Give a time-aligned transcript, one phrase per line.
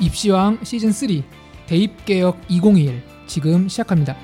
[0.00, 1.08] 입시왕 시즌 3
[1.66, 4.16] 대입 개혁 2021 지금 시작합니다.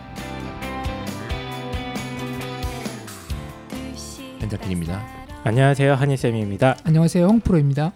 [4.38, 5.04] 펜타킬입니다.
[5.42, 6.76] 안녕하세요 한희쌤입니다.
[6.84, 7.92] 안녕하세요 홍프로입니다.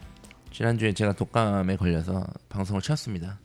[0.50, 3.38] 지난주에 제가 독감에 걸려서 방송을 쉬었습니다.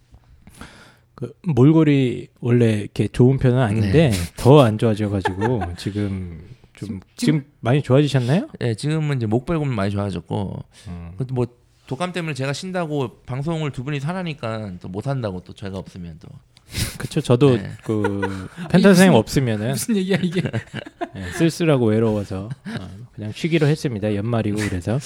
[1.13, 6.41] 그 몰골이 원래 이렇게 좋은 편은 아닌데 더안 좋아져가지고 지금
[6.73, 8.49] 좀 지금, 많이 좋아지셨나요?
[8.59, 11.11] 네, 지금은 이제 목발골 많이 좋아졌고 음.
[11.31, 11.45] 뭐
[11.87, 16.29] 독감 때문에 제가 쉰다고 방송을 두 분이 하라니까 또 못 한다고 또 제가 없으면 또
[16.97, 17.71] 그쵸 저도 네.
[17.83, 20.41] 그 펜타 선생님 없으면은 무슨 얘기야 이게?
[21.13, 24.97] 네, 쓸쓸하고 외로워서 어, 그냥 쉬기로 했습니다 연말이고 그래서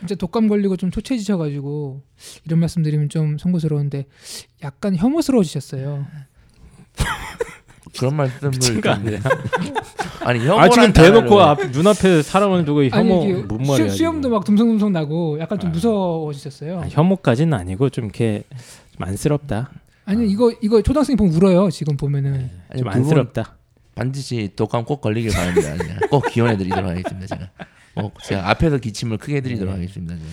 [0.00, 2.02] 진짜 독감 걸리고 좀 초췌해지셔가지고
[2.44, 4.06] 이런 말씀드리면 좀 송구스러운데
[4.64, 6.06] 약간 혐오스러워지셨어요.
[7.98, 9.18] 그런 말씀을 미친 거 아니야?
[10.24, 14.30] 아니 아 혐오란 지금 대놓고 앞, 눈앞에 사람을 두고 혐오 뭔 수, 말이야 수염도.
[14.30, 15.72] 막 듬성듬성 나고 약간 좀 아.
[15.72, 16.80] 무서워지셨어요.
[16.80, 18.44] 아, 혐오까지는 아니고 좀 이렇게
[18.92, 19.70] 좀 안쓰럽다
[20.04, 23.56] 아니 이거 이거 초등학생이 보면 울어요 지금 보면은 아니, 좀 안쓰럽다
[23.94, 25.76] 반드시 독감 꼭 걸리길 바랍니다.
[26.10, 27.26] 꼭 기원해드리도록 하겠습니다.
[27.26, 27.50] 제가
[27.96, 29.80] 어, 제가 앞에서 기침을 크게 해드리도록 네.
[29.80, 30.14] 하겠습니다.
[30.14, 30.26] 제가.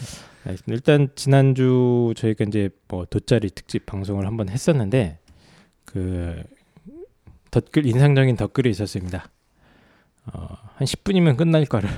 [0.45, 0.73] 알겠습니다.
[0.73, 5.19] 일단 지난주 저희가 이제 뭐 돗자리 특집 방송을 한번 했었는데
[5.85, 6.41] 그
[7.51, 9.29] 덧글 인상적인 덧글이 있었습니다.
[10.33, 11.89] 어, 한 10분이면 끝날 거를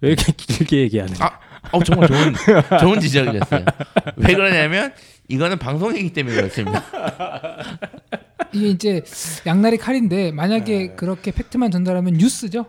[0.00, 1.14] 왜 이렇게 길게 얘기하는?
[1.20, 1.38] 아,
[1.72, 2.34] 어 정말 좋은
[2.80, 3.64] 좋은 지적이었어요.
[4.16, 4.92] 왜 그러냐면
[5.28, 6.84] 이거는 방송이기 때문에 그렇습니다.
[8.52, 9.02] 이게 이제
[9.46, 10.94] 양날의 칼인데 만약에 네.
[10.94, 12.66] 그렇게 팩트만 전달하면 뉴스죠.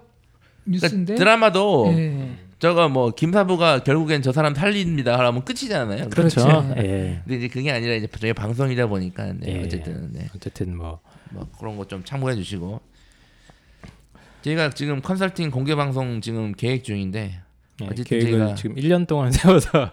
[0.66, 2.31] 그러니까 뉴스인데 드라마도 예.
[2.59, 6.09] 저거 뭐 김사부가 결국엔 저 사람 살립니다 하면 끝이잖아요.
[6.09, 6.43] 그렇죠.
[6.43, 6.73] 그렇죠.
[6.77, 7.21] 예.
[7.23, 9.64] 근데 이제 그게 아니라 이제 저희 방송이다 보니까 네, 예.
[9.64, 10.27] 어쨌든 네.
[10.36, 10.99] 어쨌든 뭐
[11.31, 12.81] 뭐 그런 거좀 참고해 주시고
[14.41, 17.41] 저희가 지금 컨설팅 공개 방송 지금 계획 중인데
[17.81, 19.91] 예, 어쨌든 저희가- 지금 1년 동안 세워서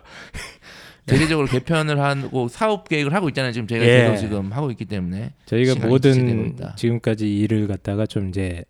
[1.07, 3.53] 대대적으로 개편을 하고 사업 계획을 하고 있잖아요.
[3.53, 4.03] 지금 저희가 예.
[4.09, 6.57] 계속 지금 하고 있기 때문에 저희가 모든.
[6.77, 8.65] 지금까지 일을 갖다가 좀 이제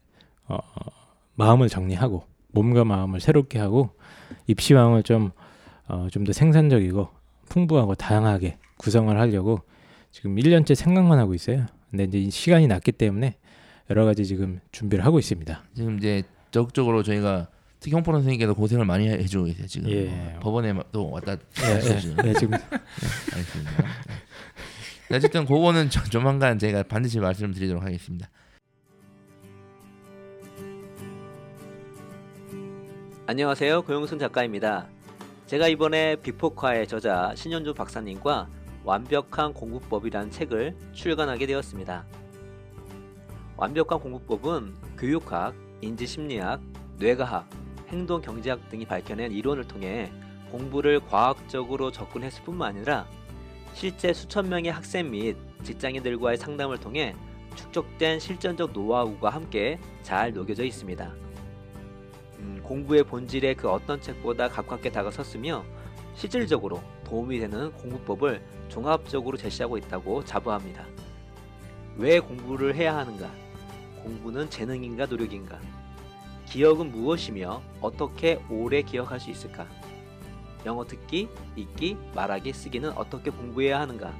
[0.46, 0.58] 어,
[1.34, 3.90] 마음을 정리하고 몸과 마음을 새롭게 하고
[4.48, 5.30] 입시왕을 좀
[5.88, 7.08] 어, 좀 더 생산적이고
[7.48, 9.60] 풍부하고 다양하게 구성을 하려고
[10.10, 11.66] 지금 1년째 생각만 하고 있어요.
[11.90, 13.36] 근데 이제 이 시간이 났기 때문에
[13.90, 15.62] 여러 가지 지금 준비를 하고 있습니다.
[15.74, 17.48] 지금 이제 적극적으로 저희가
[17.78, 19.66] 특히 홍포 선생님께서 고생을 많이 해주고 계세요.
[19.66, 20.08] 지금 예.
[20.08, 22.00] 어, 법원에도 왔다 예, 갔어요.
[22.00, 22.26] 지금.
[22.26, 23.70] 예, 지금 알겠습니다.
[25.08, 25.16] 네.
[25.16, 28.28] 어쨌든 그거는 저- 조만간 제가 반드시 말씀드리도록 하겠습니다.
[33.26, 33.82] 안녕하세요.
[33.82, 34.86] 고영순 작가입니다.
[35.46, 38.48] 제가 이번에 비포카의 저자 신현주 박사님과
[38.86, 42.06] 완벽한 공부법이라는 책을 출간하게 되었습니다.
[43.56, 46.60] 완벽한 공부법은 교육학, 인지심리학,
[46.96, 47.50] 뇌과학,
[47.88, 50.12] 행동경제학 등이 밝혀낸 이론을 통해
[50.52, 53.08] 공부를 과학적으로 접근했을 뿐만 아니라
[53.74, 57.16] 실제 수천 명의 학생 및 직장인들과의 상담을 통해
[57.56, 61.12] 축적된 실전적 노하우가 함께 잘 녹여져 있습니다.
[62.38, 65.64] 음, 공부의 본질에 그 어떤 책보다 가깝게 다가섰으며
[66.16, 70.84] 실질적으로 도움이 되는 공부법을 종합적으로 제시하고 있다고 자부합니다.
[71.96, 73.30] 왜 공부를 해야 하는가?
[74.02, 75.60] 공부는 재능인가 노력인가?
[76.46, 79.66] 기억은 무엇이며 어떻게 오래 기억할 수 있을까?
[80.64, 84.12] 영어 듣기, 읽기, 말하기, 쓰기는 어떻게 공부해야 하는가?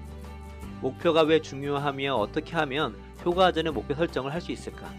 [0.81, 4.93] 목표가 왜 중요하며 어떻게 하면 효과적인 목표 설정을 할 수 있을까?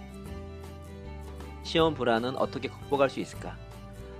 [1.63, 3.55] 시험 불안은 어떻게 극복할 수 있을까?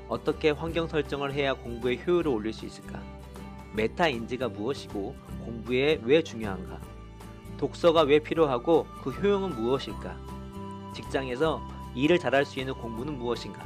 [0.10, 3.02] 어떻게 환경 설정을 해야 공부의 효율을 올릴 수 있을까?
[3.74, 6.80] 메타 인지가 무엇이고 공부에 왜 중요한가?
[7.58, 10.18] 독서가 왜 필요하고 그 효용은 무엇일까?
[10.94, 11.62] 직장에서
[11.96, 13.66] 일을 잘할 수 있는 공부는 무엇인가?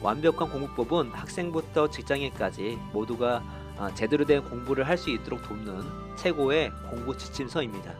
[0.00, 3.42] 완벽한 공부법은 학생부터 직장인까지 모두가
[3.78, 5.82] 아, 제대로 된 공부를 할 수 있도록 돕는
[6.16, 7.94] 최고의 공부 지침서입니다.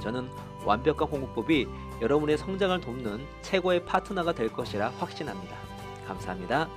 [0.00, 0.28] 저는
[0.64, 1.68] 완벽한 공부법이
[2.00, 5.61] 여러분의 성장을 돕는 최고의 파트너가 될 것이라 확신합니다.
[6.12, 6.68] 감사합니다.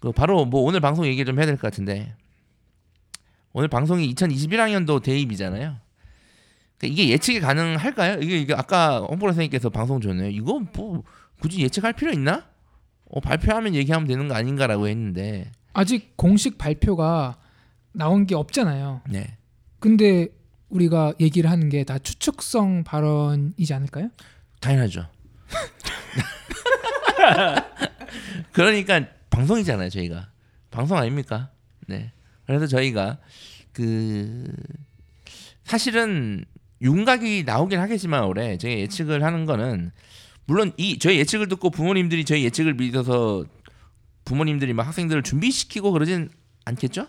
[0.00, 2.14] 그 바로 뭐 오늘 방송 얘기 좀 해야 될 것 같은데
[3.52, 5.76] 오늘 방송이 2021학년도 대입이잖아요.
[6.76, 8.20] 그러니까 이게 예측이 가능할까요?
[8.20, 10.28] 이게, 이게 아까 홍보 선생님께서 방송 줬네요.
[10.30, 11.02] 이거 뭐
[11.40, 12.44] 굳이 예측할 필요 있나?
[13.10, 17.38] 어, 발표하면 얘기하면 되는 거 아닌가라고 했는데 아직 공식 발표가
[17.92, 19.02] 나온 게 없잖아요.
[19.08, 19.38] 네.
[19.78, 20.28] 근데
[20.68, 24.10] 우리가 얘기를 하는 게 다 추측성 발언이지 않을까요?
[24.64, 25.06] 당연하죠.
[28.52, 30.30] 그러니까 방송이잖아요, 저희가.
[30.70, 31.50] 방송 아닙니까?
[31.86, 32.12] 네.
[32.46, 33.18] 그래서 저희가
[33.72, 34.50] 그
[35.64, 36.44] 사실은
[36.80, 39.92] 윤곽이 나오긴 하겠지만 올해 저희 예측을 하는 거는
[40.46, 43.44] 물론 이 저희 예측을 듣고 부모님들이 저희 예측을 믿어서
[44.24, 46.30] 부모님들이 막 학생들을 준비시키고 그러진
[46.64, 47.06] 않겠죠?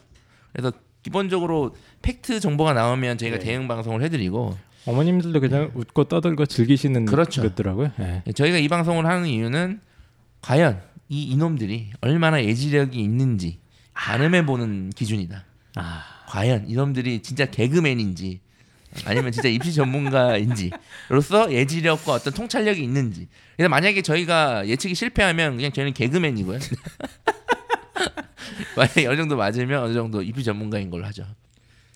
[0.53, 0.71] 그래서
[1.03, 3.45] 기본적으로 팩트 정보가 나오면 저희가 네.
[3.45, 7.41] 대응 방송을 해드리고 어머님들도 그냥 웃고 떠들고 즐기시는 그렇죠.
[7.41, 7.91] 것더라고요.
[7.99, 8.31] 예.
[8.33, 9.79] 저희가 이 방송을 하는 이유는
[10.41, 13.59] 과연 이 이놈들이 얼마나 예지력이 있는지
[13.93, 15.43] 가늠해 보는 기준이다.
[15.75, 18.39] 아, 과연 이놈들이 진짜 개그맨인지
[19.05, 23.27] 아니면 진짜 입시 전문가인지로서 예지력과 어떤 통찰력이 있는지.
[23.55, 26.59] 그래서 만약에 저희가 예측이 실패하면 그냥 저희는 개그맨이고요.
[28.77, 31.25] 만약에 어느 정도 맞으면 어느 정도 입시 전문가인 걸로 하죠.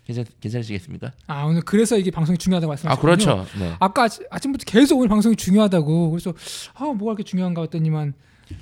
[0.10, 1.12] 괜찮 괜찮으시겠습니까?
[1.28, 3.02] 아 오늘 그래서 이게 방송이 중요하다고 아 말씀하셨군요.
[3.16, 3.46] 그렇죠.
[3.60, 3.76] 네.
[3.80, 6.34] 아까 아침- 아침 부터 계속 오늘 방송이 중요하다고 그래서
[6.74, 8.14] 아 뭐가 그렇게 중요한가 했더니만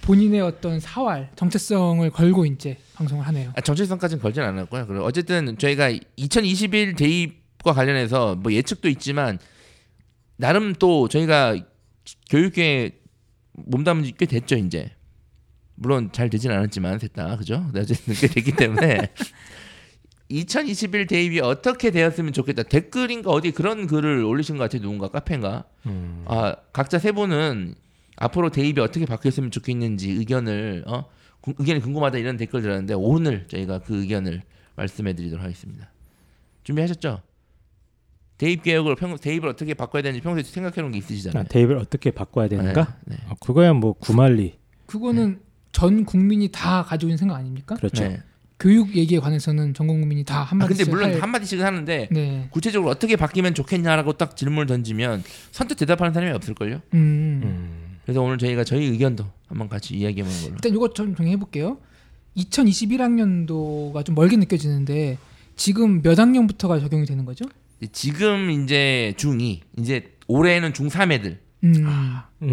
[0.01, 3.53] 본인의 어떤 사활 정체성을 걸고 이제 방송을 하네요.
[3.55, 4.87] 아, 정체성까지는 걸진 않았고요.
[4.87, 9.39] 그리고 어쨌든 저희가 2021 대입과 관련해서 뭐 예측도 있지만
[10.35, 11.55] 나름 또 저희가
[12.29, 12.91] 교육계에
[13.53, 14.91] 몸담은 지 꽤 됐죠 이제.
[15.79, 17.65] 물론 잘 되진 않았지만 됐다 그죠?
[17.75, 19.09] 어쨌든 꽤 됐기 때문에
[20.29, 26.23] 2021 대입이 어떻게 되었으면 좋겠다 댓글인가 어디 그런 글을 올리신 것 같아요 누군가 카페인가 음.
[26.27, 27.75] 아 각자 세 분은
[28.17, 31.05] 앞으로 대입이 어떻게 바뀌었으면 좋겠는지 의견을 어
[31.39, 34.41] 구- 의견이 궁금하다 이런 댓글 들었는데 오늘 저희가 그 의견을
[34.75, 35.89] 말씀해드리도록 하겠습니다.
[36.63, 37.21] 준비하셨죠?
[38.37, 41.45] 대입 개혁을 평 대입을 어떻게 바꿔야 되는지 평소에 생각해놓은 게 아, 있으시잖아요.
[41.45, 42.97] 대입을 어떻게 바꿔야 되는가?
[43.05, 43.23] 네, 네.
[43.29, 45.39] 어, 그거야 뭐 구말리 그거는
[45.71, 47.75] 전 국민이 다 가지고 있는 생각 아닙니까?
[47.75, 48.03] 그렇죠.
[48.57, 48.63] 네.
[48.67, 51.21] 교육 얘기에 관해서는 전 국민이 다 아, 한마디씩 근데 물론 할...
[51.21, 52.47] 한 마디씩은 하는데 네.
[52.49, 56.81] 구체적으로 어떻게 바뀌면 좋겠냐라고 딱 질문을 던지면 선뜻 대답하는 사람이 없을걸요.
[56.93, 57.41] 음.
[57.43, 57.97] 음.
[58.03, 60.53] 그래서 오늘 저희가 저희 의견도 한번 같이 이야기해보는 걸로.
[60.55, 61.77] 일단 이거 좀 정리해 볼게요.
[62.37, 65.17] 2021학년도가 좀 멀게 느껴지는데
[65.55, 67.45] 지금 몇 학년부터가 적용이 되는 거죠?
[67.91, 71.75] 지금 이제 중2 이제 올해는 중3 애들 음.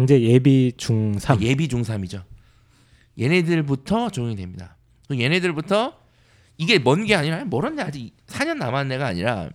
[0.03, 2.23] 이제 예비 중3 예비 중3이죠.
[3.19, 4.75] 얘네들부터 적용이 됩니다.
[5.11, 5.97] 얘네들부터
[6.57, 9.49] 이게 먼 게 아니라 멀었네 아직 4년 남았네가 아니라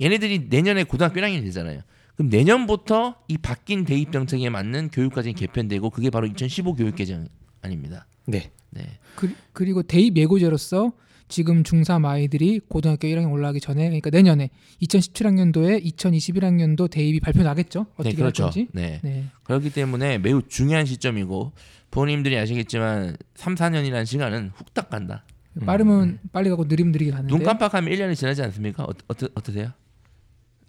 [0.00, 1.80] 얘네들이 내년에 고등학교 1학년이 되잖아요.
[2.16, 7.28] 그럼 내년부터 이 바뀐 대입 정책에 맞는 교육 과정이 개편되고 그게 바로 2015 교육 개정
[7.62, 8.06] 아닙니다.
[8.26, 8.50] 네.
[8.70, 8.98] 네.
[9.14, 10.92] 그, 그리고 대입 예고제로서
[11.28, 14.48] 지금 중3 아이들이 고등학교 1학년 올라가기 전에 그러니까 내년에
[14.82, 17.86] 2017학년도에 2021학년도 대입이 발표 나겠죠?
[17.94, 18.44] 어떻게 네, 그렇죠.
[18.44, 18.68] 할 건지.
[18.72, 19.00] 네.
[19.02, 19.24] 네.
[19.44, 21.52] 그렇기 때문에 매우 중요한 시점이고
[21.96, 25.24] 부모님들이 아시겠지만 3, 4년이라는 시간은 후딱 간다.
[25.64, 28.84] 빠르면 빨리 가고 느리면 느리게 가는데 눈 깜빡하면 1년이 지나지 않습니까?
[28.84, 29.72] 어, 어떠, 어떠세요?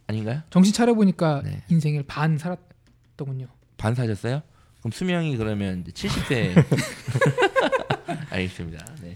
[0.07, 0.44] 아닌가요?
[0.50, 1.63] 정신 차려 보니까 네.
[1.69, 3.47] 인생을 반 살았더군요.
[3.75, 4.41] 반 사셨어요?
[4.79, 6.53] 그럼 수명이 그러면 이제 70대
[8.31, 8.85] 알겠습니다.
[9.01, 9.15] 네.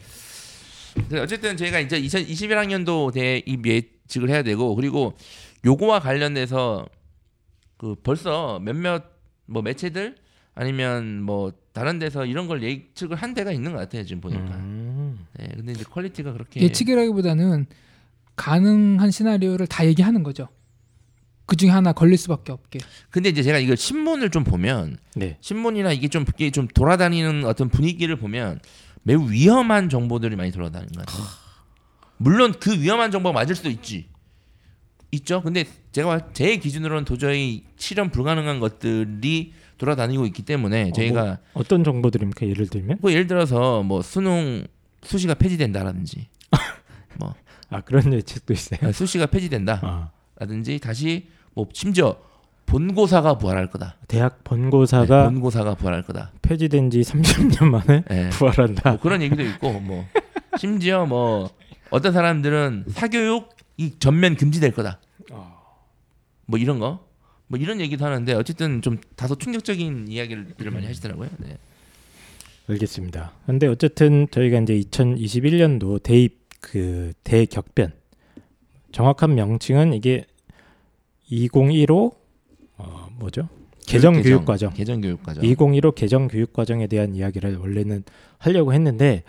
[1.18, 5.14] 어쨌든 저희가 이제 2021학년도 대입 예측을 해야 되고 그리고
[5.64, 6.86] 요거와 관련돼서
[7.78, 9.06] 그 벌써 몇몇
[9.46, 10.18] 뭐 매체들
[10.54, 14.56] 아니면 뭐 다른 데서 이런 걸 예측을 한 데가 있는 것 같아요 지금 보니까.
[14.56, 15.26] 음.
[15.38, 17.68] 네, 근데 이제 quality가 그렇게 예측이라기보다는
[18.36, 20.48] 가능한 시나리오를 다 얘기하는 거죠.
[21.46, 22.80] 그 중에 하나 걸릴 수밖에 없게.
[23.10, 25.38] 근데 이제 제가 이거 신문을 좀 보면 네.
[25.42, 28.60] 신문이나 이게 좀 이게 좀 돌아다니는 어떤 분위기를 보면
[29.04, 31.26] 매우 위험한 정보들이 많이 돌아다니는 것 같아요.
[32.18, 34.08] 물론 그 위험한 정보가 맞을 수도 있지.
[35.12, 35.42] 있죠.
[35.42, 42.48] 근데 제가 제 기준으로는 도저히 실현 불가능한 것들이 돌아다니고 있기 때문에 저희가 어떤 정보들입니까?
[42.48, 44.68] 예를 들면 뭐 예를 들어서 뭐 수능
[45.02, 46.28] 수시가 폐지된다라든지
[47.70, 48.92] 아 그런 예측도 있어요.
[48.92, 52.16] 수시가 폐지된다라든지 아, 다시 뭐 심지어
[52.68, 53.96] 본고사가 부활할 거다.
[54.08, 56.32] 대학 네, 본고사가 본고사가 부활할 거다.
[56.44, 58.30] 폐지된 지 30년 만에 예.
[58.38, 58.92] 부활한다.
[58.92, 60.06] 뭐 그런 얘기도 있고 뭐
[60.58, 61.50] 심지어 뭐
[61.90, 65.00] 어떤 사람들은 사교육이 전면 금지될 거다.
[66.46, 67.11] 뭐 이런 거.
[67.52, 71.28] 뭐 이런 얘기도 하는데 어쨌든 좀 다소 충격적인 이야기를 많이 하시더라고요.
[71.40, 71.58] 네.
[72.68, 73.34] 알겠습니다.
[73.46, 77.92] 근데 어쨌든 저희가 이제 2021년도 대입 그 대격변
[78.94, 80.26] 정확한 명칭은 이게
[81.30, 82.16] 2015
[82.78, 83.50] 어, 뭐죠?
[83.86, 84.72] 개정 교육 과정.
[84.74, 85.44] 개정 교육 과정.
[85.44, 88.06] 2015 개정 교육 과정에 대한 이야기를 원래는
[88.38, 89.24] 하려고 했는데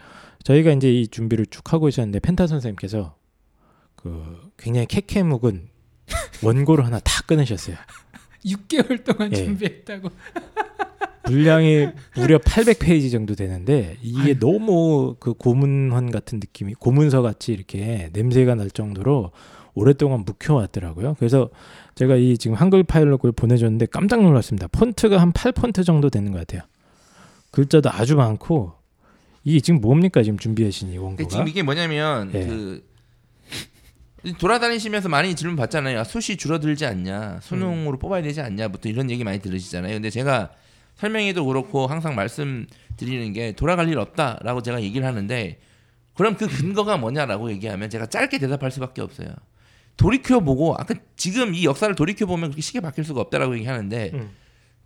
[0.44, 3.16] 저희가 이제 이 준비를 쭉 하고 있었는데 펜타 선생님께서
[3.96, 5.66] 그 굉장히 캐캐 묵은
[6.44, 7.76] 원고를 하나 다 끊으셨어요.
[8.44, 9.36] 6개월 동안 예.
[9.36, 10.08] 준비했다고.
[11.24, 18.56] 분량이 무려 800페이지 정도 되는데 이게 너무 그 고문헌 같은 느낌이 고문서 같이 이렇게 냄새가
[18.56, 19.30] 날 정도로
[19.74, 21.14] 오랫동안 묵혀왔더라고요.
[21.18, 21.48] 그래서
[21.94, 24.66] 제가 이 지금 한글 파일로 그걸 보내줬는데 깜짝 놀랐습니다.
[24.68, 26.62] 폰트가 한 8폰트 정도 되는 것 같아요.
[27.52, 28.72] 글자도 아주 많고
[29.44, 31.28] 이게 지금 뭡니까 지금 준비하신 이 원고가?
[31.28, 32.46] 지금 이게 뭐냐면 예.
[32.46, 32.84] 그
[34.38, 36.00] 돌아다니시면서 많이 질문 받잖아요.
[36.00, 39.94] 아, 수시 줄어들지 않냐, 수능으로 뽑아야 되지 않냐부터 이런 얘기 많이 들으시잖아요.
[39.94, 40.50] 근데 제가
[40.96, 45.58] 설명회도 그렇고 항상 말씀드리는 게 돌아갈 일 없다라고 제가 얘기를 하는데
[46.14, 49.34] 그럼 그 근거가 뭐냐라고 얘기하면 제가 짧게 대답할 수밖에 없어요.
[49.96, 54.30] 돌이켜 보고 아까 지금 이 역사를 돌이켜 보면 그렇게 쉽게 바뀔 수가 없다라고 얘기하는데 음.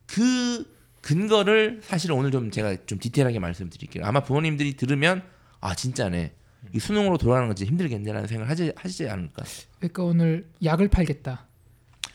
[0.06, 0.64] 그
[1.00, 4.04] 근거를 사실 오늘 좀 제가 좀 디테일하게 말씀드릴게요.
[4.04, 5.22] 아마 부모님들이 들으면
[5.60, 6.32] 아 진짜네
[6.72, 9.44] 이 수능으로 돌아가는 건지 힘들겠네라는 생각을 하지 하시지 않을까.
[9.78, 11.46] 그러니까 오늘 약을 팔겠다.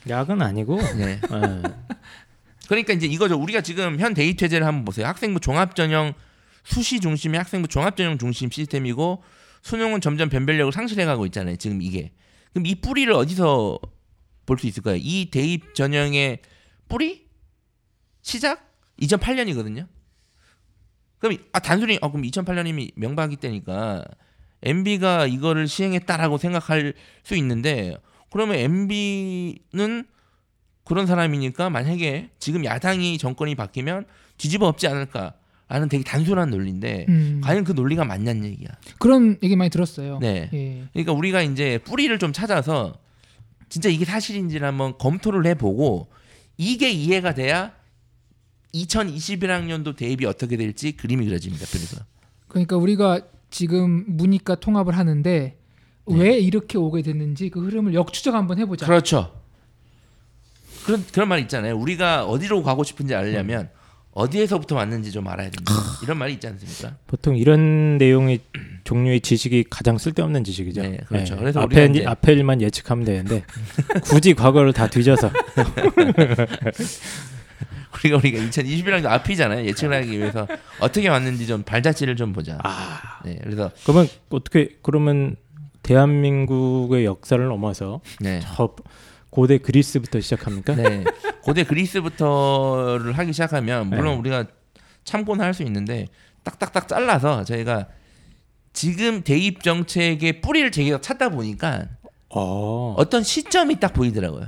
[0.09, 1.19] 약은 아니고 네.
[1.31, 1.61] 예.
[2.67, 3.39] 그러니까 이제 이거죠.
[3.39, 5.07] 우리가 지금 현 대입 체제를 한번 보세요.
[5.07, 6.13] 학생부 종합 전형
[6.63, 9.23] 수시 중심의 학생부 종합 전형 중심 시스템이고
[9.61, 11.55] 수능은 점점 변별력을 상실해 가고 있잖아요.
[11.57, 12.11] 지금 이게.
[12.53, 13.79] 그럼 이 뿌리를 어디서
[14.45, 14.97] 볼 수 있을까요?
[14.99, 16.39] 이 대입 전형의
[16.89, 17.27] 뿌리
[18.21, 19.87] 시작 2008년이거든요.
[21.19, 24.03] 그럼 이- 아 단순히 아 그럼 2008년이면 명박이 때니까
[24.63, 27.95] MB가 이거를 시행했다라고 생각할 수 있는데
[28.29, 30.05] 그러면 MB는
[30.83, 34.05] 그런 사람이니까 만약에 지금 야당이 정권이 바뀌면
[34.37, 35.33] 뒤집어 엎지 않을까
[35.67, 38.67] 라는 되게 단순한 논리인데 음, 과연 그 논리가 맞냐는 얘기야.
[38.99, 40.19] 그런 얘기 많이 들었어요.
[40.19, 40.49] 네.
[40.51, 40.83] 예.
[40.91, 42.99] 그러니까 우리가 이제 뿌리를 좀 찾아서
[43.69, 46.09] 진짜 이게 사실인지를 한번 검토를 해보고
[46.57, 47.73] 이게 이해가 돼야
[48.73, 51.65] 2021학년도 대입이 어떻게 될지 그림이 그려집니다.
[51.71, 52.03] 그래서
[52.49, 55.55] 그러니까 우리가 지금 문이과 통합을 하는데
[56.07, 56.17] 네.
[56.17, 58.87] 왜 이렇게 오게 됐는지 그 흐름을 역추적 한번 해보자.
[58.87, 59.31] 그렇죠.
[60.85, 61.77] 그런 그런 말 있잖아요.
[61.77, 63.69] 우리가 어디로 가고 싶은지 알려면
[64.13, 65.73] 어디에서부터 왔는지 좀 알아야 된다.
[66.03, 66.97] 이런 말이 있지 않습니까?
[67.07, 68.39] 보통 이런 내용의
[68.83, 70.81] 종류의 지식이 가장 쓸데없는 지식이죠.
[70.81, 71.35] 네, 그렇죠.
[71.35, 71.39] 예.
[71.39, 73.43] 그래서 앞에 이제- 앞에 일만 예측하면 되는데
[74.03, 75.31] 굳이 과거를 다 뒤져서
[78.03, 79.65] 우리가 우리가 2021학년 앞이잖아요.
[79.65, 80.47] 예측을 하기 위해서
[80.79, 82.57] 어떻게 왔는지 좀 발자취를 좀 보자.
[82.63, 85.35] 아 네, 그래서 그러면 어떻게 그러면
[85.83, 88.39] 대한민국의 역사를 넘어서 네.
[88.55, 88.75] 저
[89.29, 90.75] 고대 그리스부터 시작합니까?
[90.75, 91.03] 네.
[91.43, 94.19] 고대 그리스부터를 하기 시작하면 물론 네.
[94.19, 94.45] 우리가
[95.03, 96.07] 참고는 할 수 있는데
[96.43, 97.87] 딱딱딱 잘라서 저희가
[98.73, 101.87] 지금 대입 정책의 뿌리를 제기가 찾다 보니까
[102.29, 104.47] 어, 어떤 시점이 딱 보이더라고요.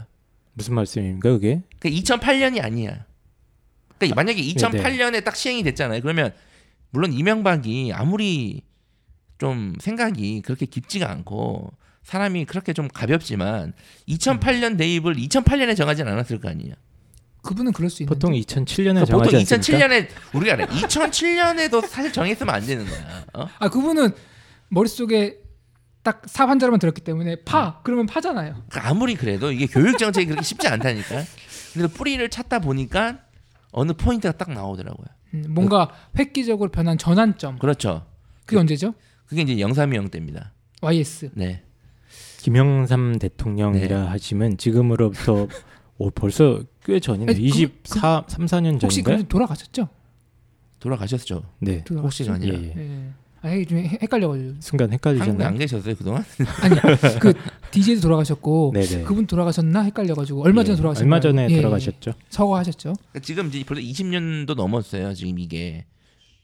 [0.53, 1.61] 무슨 말씀입니까 그게?
[1.79, 3.05] 그러니까 2008년이 아니야.
[3.97, 6.01] 그러니까 만약에 2008년에 딱 시행이 됐잖아요.
[6.01, 6.33] 그러면
[6.91, 8.61] 물론 이명박이 아무리
[9.37, 11.71] 좀 생각이 그렇게 깊지가 않고
[12.03, 13.73] 사람이 그렇게 좀 가볍지만
[14.07, 16.75] 2008년 대입을 2008년에 정하진 않았을 거 아니에요.
[17.41, 18.15] 그분은 그럴 수 있는데.
[18.15, 19.87] 보통 2007년에 그러니까 정하지 보통 않습니까?
[19.87, 20.65] 2007년에 우리가 그래.
[20.67, 23.25] 2007년에도 사실 정했으면 안 되는 거야.
[23.33, 23.49] 어?
[23.59, 24.11] 아 그분은
[24.69, 25.39] 머릿속에
[26.03, 27.73] 딱 자루만 들었기 때문에 파 음.
[27.83, 28.63] 그러면 파잖아요.
[28.69, 31.23] 그러니까 아무리 그래도 이게 교육 정책이 그렇게 쉽지 않다니까.
[31.73, 33.19] 그래서 뿌리를 찾다 보니까
[33.73, 35.05] 어느 포인트가 딱 나오더라고요.
[35.33, 37.59] 음, 뭔가 획기적으로 변한 전환점.
[37.59, 38.05] 그렇죠.
[38.45, 38.93] 그게 언제죠?
[39.25, 40.53] 그게 이제 영삼이형 때입니다.
[40.81, 41.31] YS.
[41.33, 41.63] 네.
[42.39, 44.07] 김영삼 대통령이라 네.
[44.07, 45.47] 하시면 지금으로부터
[45.97, 47.31] 오, 벌써 꽤 전이네.
[47.31, 49.17] 아니, 그- 24, 3, 4년 혹시 전인가요?
[49.17, 49.87] 그분 돌아가셨죠?
[50.79, 51.43] 돌아가셨죠.
[51.59, 51.83] 네.
[51.89, 52.57] 혹시가 아니라.
[52.59, 52.79] 예, 예.
[52.79, 53.09] 예.
[53.43, 54.53] 아 이게 좀 헷- 헷갈려가지고.
[54.61, 55.47] 순간 헷갈리잖아요.
[55.47, 56.23] 안 계셨어요 그동안?
[56.61, 56.75] 아니
[57.19, 57.33] 그
[57.71, 59.03] DJ도 돌아가셨고 네네.
[59.03, 61.05] 그분 돌아가셨나 헷갈려가지고 얼마 전에 예, 돌아가셨어요.
[61.05, 62.13] 얼마 전에 돌아가셨죠.
[62.29, 62.93] 서거하셨죠.
[62.93, 65.85] 그러니까 지금 이제 벌써 20년도 넘었어요 지금 이게.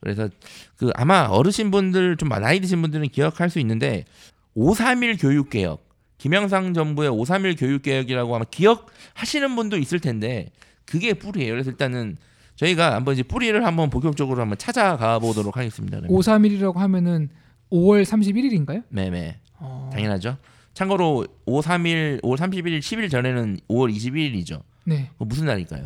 [0.02, 0.30] 그래서
[0.76, 4.06] 그 아마 어르신 분들 좀 나이 드신 분들은 기억할 수 있는데
[4.54, 5.88] 531 교육 개혁.
[6.18, 10.52] 김영상 정부의 531 교육 개혁이라고 아마 기억하시는 분도 있을 텐데
[10.86, 11.54] 그게 뿌리예요.
[11.54, 12.18] 그래서 일단은
[12.60, 15.98] 저희가 한번 이제 뿌리를 한번 본격적으로 한번 찾아가 보도록 하겠습니다.
[16.02, 16.20] 그러면.
[16.20, 17.30] 531이라고 하면은
[17.72, 18.84] 5월 31일인가요?
[18.90, 19.38] 네네.
[19.60, 20.38] 어, 당연하죠.
[20.74, 24.62] 참고로 531, 5월 31일, 10일 전에는 5월 21일이죠.
[24.84, 25.10] 네.
[25.20, 25.84] 무슨 날일까요?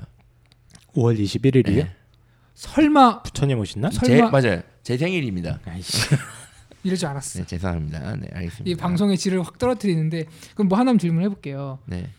[0.96, 1.75] 5월 21일이요?
[1.75, 1.92] 네.
[2.56, 3.89] 설마 부처님 오셨나?
[3.89, 4.62] 설마- 제, 맞아요.
[4.82, 5.60] 제 생일입니다.
[6.84, 7.39] 줄 알았어.
[7.39, 8.15] 네, 죄송합니다.
[8.15, 8.63] 네, 알겠습니다.
[8.72, 10.25] 이 방송의 질을 확 떨어뜨리는데
[10.56, 11.77] 그럼 뭐 하나만 질문해 볼게요.
[11.86, 12.10] 네.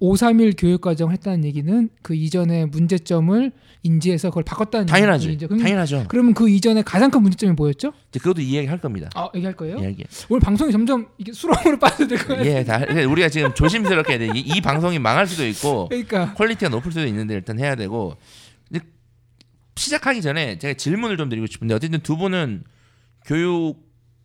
[0.00, 5.28] 531 교육 과정을 했다는 얘기는 그 이전의 문제점을 인지해서 그걸 바꿨다는 당연하죠.
[5.28, 5.48] 얘기죠.
[5.48, 6.04] 그럼, 당연하죠.
[6.08, 7.92] 그러면 그 이전에 가장 큰 문제점이 뭐였죠?
[8.10, 9.08] 이제 그것도 이야기할 겁니다.
[9.14, 9.78] 아 얘기할 거예요?
[9.78, 10.04] 이야기.
[10.28, 12.44] 오늘 방송이 점점 이게 수렁으로 빠져야 될 거예요.
[12.44, 14.38] 예, 다 그러니까 우리가 지금 조심스럽게 해야 돼.
[14.38, 18.16] 이, 이 방송이 망할 수도 있고 그러니까 quality가 높을 수도 있는데 일단 해야 되고
[19.76, 22.64] 시작하기 전에 제가 질문을 좀 드리고 싶은데 어쨌든 두 분은
[23.24, 23.76] 교육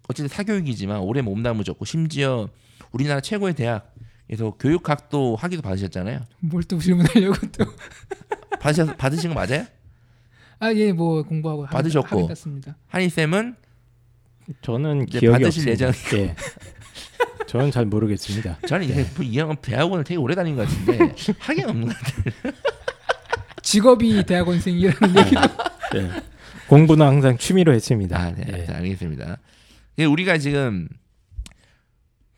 [0.10, 2.50] 어쨌든 사교육이지만 오래 몸담으셨고 심지어
[2.92, 3.94] 우리나라 최고의 대학
[4.30, 6.20] 에서 교육학도 학위도 받으셨잖아요.
[6.40, 7.66] 뭘 또 질문하려고 또.
[8.60, 9.66] 받으셨 받으신 거 맞아요?
[10.60, 12.30] 아 예 뭐 공부하고 받으셨고.
[12.88, 13.56] 한희 쌤은
[14.62, 16.18] 저는 기억이 받으실 없습니다.
[16.18, 16.36] 예.
[17.48, 18.58] 저는 잘 모르겠습니다.
[18.68, 22.54] 저는 이게 뭐이 형은 대학원을 되게 오래 다닌 것 같은데 학위가 없는 것 같아요.
[23.62, 25.42] 직업이 대학원생이라는 얘기도
[25.96, 26.12] 예.
[26.68, 28.18] 공부는 항상 취미로 했습니다.
[28.20, 28.66] 아, 네, 예.
[28.66, 29.38] 자, 알겠습니다.
[29.98, 30.88] 이게 우리가 지금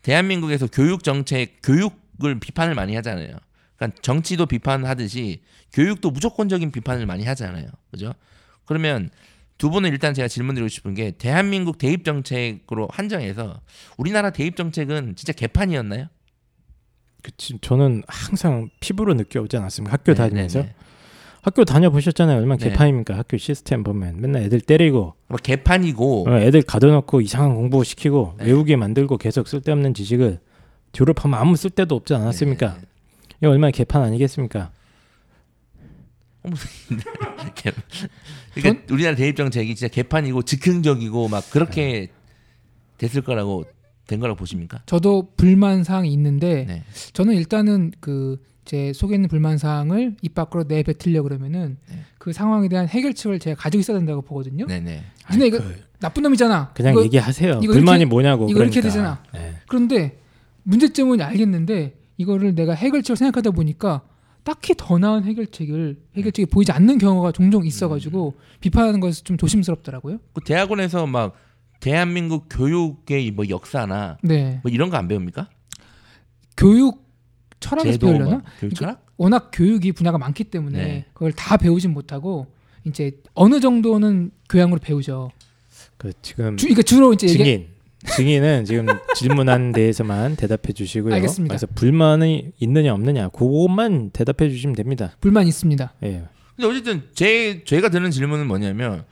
[0.02, 3.36] 대한민국에서 교육 정책, 교육을 비판을 많이 하잖아요.
[3.76, 7.68] 그러니까 정치도 비판하듯이 교육도 무조건적인 비판을 많이 하잖아요.
[7.90, 8.12] 그죠?
[8.64, 9.10] 그러면
[9.56, 13.60] 두 분은 일단 제가 질문 드리고 싶은 게 대한민국 대입 정책으로 한정해서
[13.96, 16.06] 우리나라 대입 정책은 진짜 개판이었나요?
[17.22, 19.92] 그치, 저는 항상 피부로 느껴오지 않았습니까?
[19.92, 20.74] 학교 네, 다니면서 네, 네.
[21.48, 22.36] 학교 다녀 보셨잖아요.
[22.36, 22.68] 얼마나 네.
[22.68, 23.16] 개판입니까?
[23.16, 28.44] 학교 시스템 보면 맨날 애들 때리고 뭐 개판이고 어, 애들 가둬놓고 이상한 공부 시키고 네.
[28.44, 30.40] 외우게 만들고 계속 쓸데없는 지식을
[30.92, 32.74] 졸업하면 아무 쓸데도 없지 않았습니까?
[32.74, 32.86] 네, 네.
[33.40, 34.72] 이거 얼마나 개판 아니겠습니까?
[37.54, 37.72] 개-
[38.54, 42.08] 그러니까 우리나라 대입 정책이 진짜 개판이고 즉흥적이고 막 그렇게
[42.98, 43.64] 됐을 거라고
[44.06, 44.82] 된 거라고 보십니까?
[44.84, 46.82] 저도 불만 사항이 있는데 네.
[47.14, 48.36] 저는 일단은 그
[48.68, 52.00] 제 속에 있는 불만 사항을 입 밖으로 내뱉으려 그러면은 네.
[52.18, 54.66] 그 상황에 대한 해결책을 제가 가지고 있어야 된다고 보거든요.
[54.66, 55.02] 네네.
[55.26, 56.72] 근데 이거 그, 나쁜 놈이잖아.
[56.74, 57.60] 그냥 이거- 얘기하세요.
[57.62, 58.46] 이거 불만이 이렇게- 뭐냐고.
[58.50, 58.82] 이거 이렇게 그러니까.
[58.82, 59.22] 되잖아.
[59.32, 59.54] 네.
[59.68, 60.18] 그런데
[60.64, 64.02] 문제점은 알겠는데 이거를 내가 해결책을 생각하다 보니까
[64.44, 68.42] 딱히 더 나은 해결책을 해결책이 보이지 않는 경우가 종종 있어가지고 음.
[68.60, 70.18] 비판하는 것이 좀 조심스럽더라고요.
[70.34, 71.34] 그 대학원에서 막
[71.80, 75.48] 대한민국 교육의 뭐 역사나 네, 뭐 이런 거 안 배웁니까?
[76.56, 77.07] 교육
[77.60, 78.30] 철학에서 배우려나?
[78.30, 79.06] 뭐 교육 철학?
[79.16, 81.04] 워낙 교육이 분야가 많기 때문에 네.
[81.12, 82.46] 그걸 다 배우진 못하고
[82.84, 85.30] 이제 어느 정도는 교양으로 배우죠.
[85.96, 87.66] 그 지금 주, 그러니까 주로 이제 얘기, 증인
[88.06, 88.86] 증인은 지금
[89.16, 91.14] 질문한 데에서만 대답해 주시고요.
[91.14, 91.52] 알겠습니다.
[91.52, 95.16] 그래서 불만이 있느냐 없느냐 그것만 대답해 주시면 됩니다.
[95.20, 95.94] 불만 있습니다.
[96.04, 96.24] 예.
[96.54, 99.04] 근데 어쨌든 제 제가 드는 질문은 뭐냐면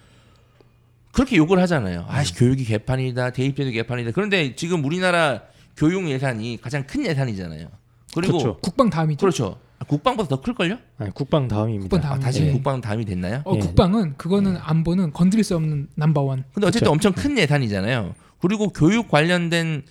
[1.12, 2.05] 그렇게 욕을 하잖아요.
[2.09, 4.11] 아씨 교육이 개판이다, 대입제도 개판이다.
[4.12, 5.43] 그런데 지금 우리나라
[5.76, 7.69] 교육 예산이 가장 큰 예산이잖아요.
[8.16, 8.58] 그리고 그렇죠.
[8.61, 9.20] 국방 다음이죠.
[9.20, 9.58] 그렇죠.
[9.78, 10.78] 아, 국방보다 더 클 걸요?
[10.99, 11.85] 아니, 국방 다음입니다.
[11.94, 12.18] 국방 다음.
[12.18, 12.50] 아, 다시 예.
[12.50, 13.42] 국방 다음이 됐나요?
[13.44, 13.58] 어, 예.
[13.61, 16.44] 국방은 그거는 안보는 건드릴 수 없는 넘버원.
[16.54, 16.92] 근데 어쨌든 그렇죠.
[16.92, 18.14] 엄청 큰 예산이잖아요.
[18.40, 19.82] 그리고 교육 관련된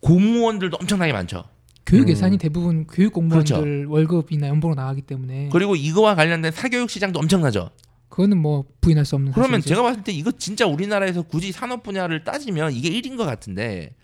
[0.00, 1.44] 공무원들도 엄청나게 많죠.
[1.86, 2.08] 교육 음.
[2.10, 3.90] 예산이 대부분 교육 공무원들 그렇죠.
[3.92, 7.70] 월급이나 연봉으로 나가기 때문에 그리고 이거와 관련된 사교육 시장도 엄청나죠.
[8.08, 9.68] 그거는 뭐 부인할 수 없는 그러면 사실이죠.
[9.68, 13.94] 제가 봤을 때 이거 진짜 우리나라에서 굳이 산업 분야를 따지면 이게 1인 것 같은데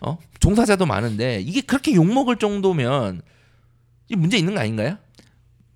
[0.00, 0.18] 어?
[0.40, 3.22] 종사자도 많은데 이게 그렇게 욕먹을 정도면
[4.08, 4.98] 이 문제 있는 거 아닌가요?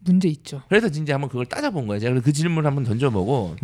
[0.02, 0.62] 문제 있죠.
[0.68, 2.00] 그래서 진짜 한번 그걸 따져본 거예요.
[2.00, 3.56] 제가 그 질문을 한번 던져보고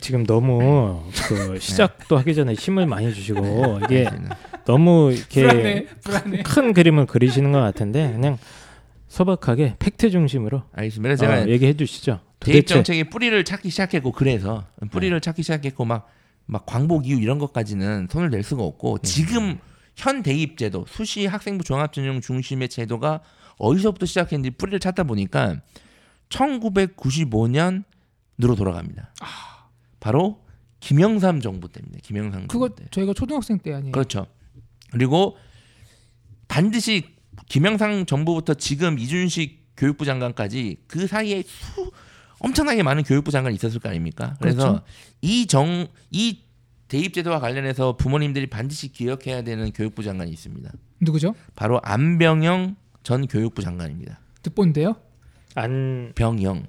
[0.00, 4.28] 지금 너무 그 시작도 하기 전에 힘을 많이 주시고 이게 네.
[4.64, 6.42] 너무 이렇게 불안해, 불안해.
[6.42, 8.38] 큰 그림을 그리시는 것 같은데 그냥
[9.06, 11.16] 소박하게 팩트 중심으로 알겠습니다.
[11.16, 12.20] 제가 어, 얘기해 주시죠.
[12.40, 15.20] 대입 정책의 뿌리를 찾기 시작했고 그래서 뿌리를 네.
[15.20, 16.08] 찾기 시작했고 막
[16.46, 19.08] 막 광복 이후 이런 것까지는 손을 낼 수가 없고 네.
[19.08, 19.58] 지금
[19.96, 23.20] 현 대입 제도 수시 학생부 종합전형 중심의 제도가
[23.58, 25.60] 어디서부터 시작했는지 뿌리를 찾다 보니까
[26.28, 27.84] 1995년으로
[28.56, 29.14] 돌아갑니다.
[30.00, 30.44] 바로
[30.80, 32.00] 김영삼 정부 때입니다.
[32.02, 32.88] 김영삼 그거 정부 때.
[32.90, 33.92] 저희가 초등학생 때 아니에요.
[33.92, 34.26] 그렇죠.
[34.90, 35.36] 그리고
[36.48, 37.14] 반드시
[37.46, 41.90] 김영삼 정부부터 지금 이준식 교육부 장관까지 그 사이에 수
[42.38, 44.36] 엄청나게 많은 교육부 장관이 있었을 거 아닙니까?
[44.40, 44.84] 그래서 그렇죠.
[45.22, 46.42] 이정이
[46.88, 50.70] 대입 제도와 관련해서 부모님들이 반드시 기억해야 되는 교육부 장관이 있습니다.
[51.00, 51.34] 누구죠?
[51.56, 54.20] 바로 안병영 전 교육부 장관입니다.
[54.42, 54.96] 듣본데요.
[55.56, 56.66] 안병 병영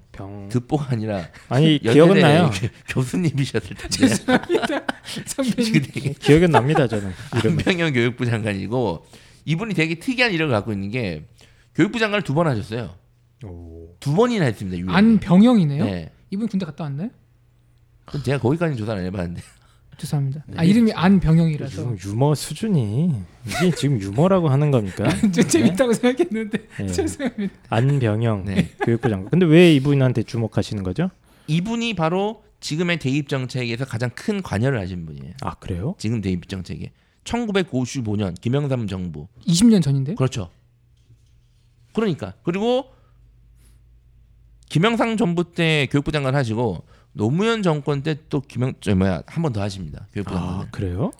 [0.49, 2.51] 듣보가 아니라 아니 기억은 나요.
[2.87, 4.67] 교수님이셨을 텐데 죄송합니다.
[5.25, 5.73] 선배님.
[5.91, 7.51] 되게 기억은 납니다 저는 이름.
[7.57, 9.05] 안병영 교육부 장관이고
[9.45, 11.25] 이분이 되게 특이한 이력을 갖고 있는 게
[11.73, 12.93] 교육부 장관을 두 번 하셨어요.
[13.99, 14.77] 두 번이나 했습니다.
[14.77, 14.97] 유일하게.
[14.97, 15.85] 안병영이네요.
[15.85, 16.11] 네.
[16.31, 17.09] 이분 군대 갔다 왔나요?
[18.05, 19.41] 그럼 제가 거기까지 조사를 안 해봤는데
[19.97, 20.43] 죄송합니다.
[20.47, 20.55] 네.
[20.57, 23.15] 아 이름이 안병영이라서 유, 유머 수준이
[23.47, 25.07] 이게 지금 유머라고 하는 겁니까?
[25.31, 26.87] 좀 재밌다고 생각했는데 네.
[26.91, 27.53] 죄송합니다.
[27.69, 28.69] 안병영 네.
[28.83, 29.29] 교육부 장관.
[29.29, 31.09] 근데 왜 이분한테 주목하시는 거죠?
[31.47, 35.33] 이분이 바로 지금의 대입 정책에서 가장 큰 관여를 하신 분이에요.
[35.41, 35.95] 아 그래요?
[35.97, 36.91] 지금 대입 정책에
[37.23, 40.15] 1955년 김영삼 정부 20년 전인데요.
[40.15, 40.49] 그렇죠.
[41.93, 42.85] 그러니까 그리고
[44.79, 46.83] 김영삼 정부 때 교육부 장관 하시고
[47.13, 50.05] 노무현 정권 때 또 김영 저 뭐야 한 번 더 하십니다.
[50.11, 50.71] 교육부 아 장관을.
[50.71, 51.11] 그래요?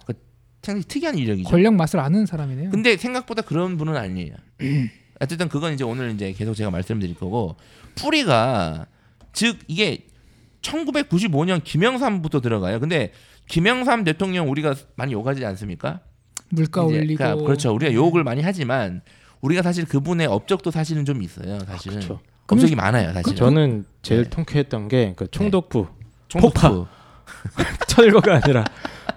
[0.61, 1.47] 상당히 특이한 이력이죠.
[1.49, 2.69] 권력 맛을 아는 사람이네요.
[2.71, 4.35] 근데 생각보다 그런 분은 아니에요.
[5.21, 7.55] 어쨌든 그건 이제 오늘 이제 계속 제가 말씀드릴 거고
[7.95, 8.87] 뿌리가
[9.31, 10.05] 즉 이게
[10.61, 12.81] 1995년 김영삼부터 들어가요.
[12.81, 13.13] 근데
[13.47, 16.01] 김영삼 대통령 우리가 많이 욕하지 않습니까?
[16.49, 17.73] 물가 올리고 그러니까 그렇죠.
[17.73, 17.95] 우리가 네.
[17.95, 19.01] 욕을 많이 하지만
[19.39, 21.59] 우리가 사실 그분의 업적도 사실은 좀 있어요.
[21.59, 22.19] 사실은 그렇죠.
[22.47, 23.11] 업적이 많아요.
[23.13, 23.35] 사실은.
[23.35, 24.29] 저는 제일 네.
[24.29, 25.87] 통쾌했던 게 그 총독부
[26.27, 26.85] 총독부.
[27.87, 28.63] 철거가 아니라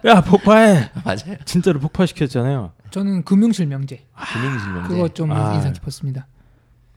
[0.06, 1.36] 야 폭파해 맞아요.
[1.44, 2.72] 진짜로 폭파시켰잖아요.
[2.90, 4.88] 저는 금융실 명제 금융실명제.
[4.88, 5.54] 그거 좀 아.
[5.54, 6.26] 인상 깊었습니다.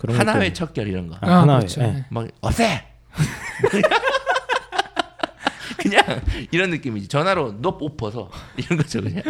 [0.08, 1.18] 하나회 척결 이런 거.
[1.22, 1.60] 아, 하나회.
[1.60, 1.82] 그렇죠.
[1.82, 1.86] 예.
[1.88, 2.06] 네.
[2.10, 2.84] 막 어세.
[5.78, 6.04] 그냥
[6.52, 7.08] 이런 느낌이지.
[7.08, 9.24] 전화로 너 뽑아서 이런 거죠 그냥.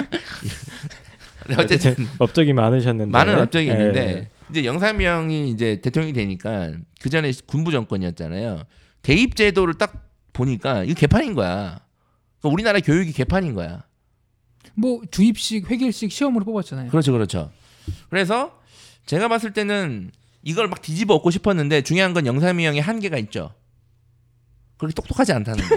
[1.57, 3.73] 어쨌든 업적이 많으셨는데 많은 업적이 예.
[3.73, 8.63] 있는데 이제 영삼형이 이제 대통령이 되니까 그 전에 군부 정권이었잖아요.
[9.01, 11.79] 대입 제도를 딱 보니까 이거 개판인 거야.
[12.39, 13.83] 그러니까 우리나라 교육이 개판인 거야.
[14.75, 16.89] 뭐 주입식 회계식 시험으로 뽑았잖아요.
[16.89, 17.51] 그렇죠, 그렇죠.
[18.09, 18.59] 그래서
[19.05, 20.11] 제가 봤을 때는
[20.43, 23.53] 이걸 막 뒤집어 엎고 싶었는데 중요한 건 영삼이 형의 한계가 있죠.
[24.81, 25.75] 그렇게 똑똑하지 않다는 거.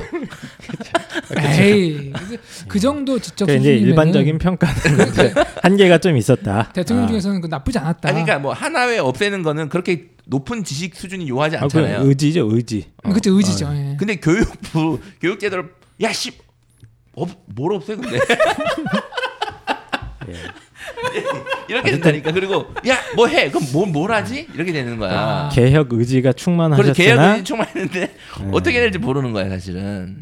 [1.61, 2.39] 에이 그-
[2.69, 6.71] 그 정도 지적 그러니까 이제 일반적인 평가는 이제 한계가 좀 있었다.
[6.73, 7.09] 대통령 아.
[7.09, 8.09] 중에서는 그 나쁘지 않았다.
[8.09, 12.01] 아, 그러니까 뭐 하나회 없애는 거는 그렇게 높은 지식 수준이 요하지 아, 그 않잖아요.
[12.09, 12.87] 의지죠, 의지.
[13.03, 13.13] 어.
[13.13, 13.71] 그쵸 의지죠.
[13.75, 13.97] 예.
[13.99, 15.69] 근데 교육부 교육 제도를
[16.01, 16.33] 야씨
[17.15, 18.21] 업, 뭘 없애 근데 예.
[21.69, 25.13] 이렇게 된다니까 그리고 야 뭐 해 그럼 뭘, 뭘 하지 이렇게 되는 거야.
[25.19, 25.49] 아.
[25.53, 28.15] 개혁 의지가 충만하셨으나 계약은 충만했는데 네.
[28.53, 30.19] 어떻게 해야 될지 모르는 거야 사실은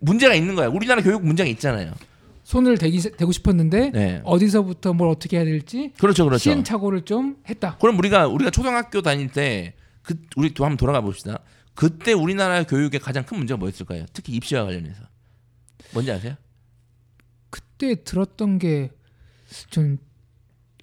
[0.00, 0.68] 문제가 있는 거야.
[0.68, 1.92] 우리나라 교육 문제가 있잖아요.
[2.44, 4.20] 손을 대기 대고 싶었는데 네.
[4.24, 6.38] 어디서부터 뭘 어떻게 해야 될지 그렇죠, 그렇죠.
[6.42, 7.76] 시행착오를 좀 했다.
[7.80, 11.40] 그럼 우리가 우리가 초등학교 다닐 때 그 우리 또 한번 돌아가 봅시다.
[11.74, 14.06] 그때 우리나라 교육의 가장 큰 문제가 뭐였을까요?
[14.12, 15.02] 특히 입시와 관련해서
[15.92, 16.36] 뭔지 아세요?
[17.50, 18.90] 그때 들었던 게
[19.70, 19.98] 좀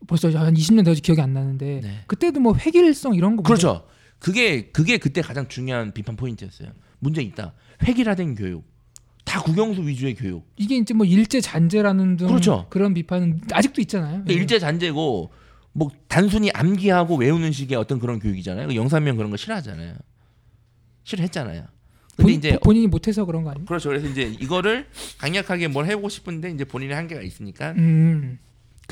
[0.07, 2.03] 벌써 한 20년 되어서 기억이 안 나는데 네.
[2.07, 3.85] 그때도 뭐 획일성 이런 거 그렇죠.
[4.19, 6.69] 그게 그게 그때 가장 중요한 비판 포인트였어요.
[6.99, 7.53] 문제 있다.
[7.85, 8.63] 획일화된 교육,
[9.25, 10.47] 다 국영수 위주의 교육.
[10.55, 12.67] 이게 이제 뭐 일제 잔재라는 등 그렇죠.
[12.69, 14.23] 그런 비판은 아직도 있잖아요.
[14.29, 14.33] 예.
[14.33, 15.31] 일제 잔재고
[15.73, 18.67] 뭐 단순히 암기하고 외우는 식의 어떤 그런 교육이잖아요.
[18.67, 19.95] 그 영삼명 그런 거 싫어하잖아요.
[21.03, 21.65] 싫어했잖아요.
[22.15, 23.65] 근데 본, 이제 본인이 못해서 그런 거 아니에요?
[23.65, 23.89] 그렇죠.
[23.89, 24.87] 그래서 이제 이거를
[25.17, 28.37] 강력하게 뭘 해보고 싶은데 이제 본인의 한계가 있으니까 음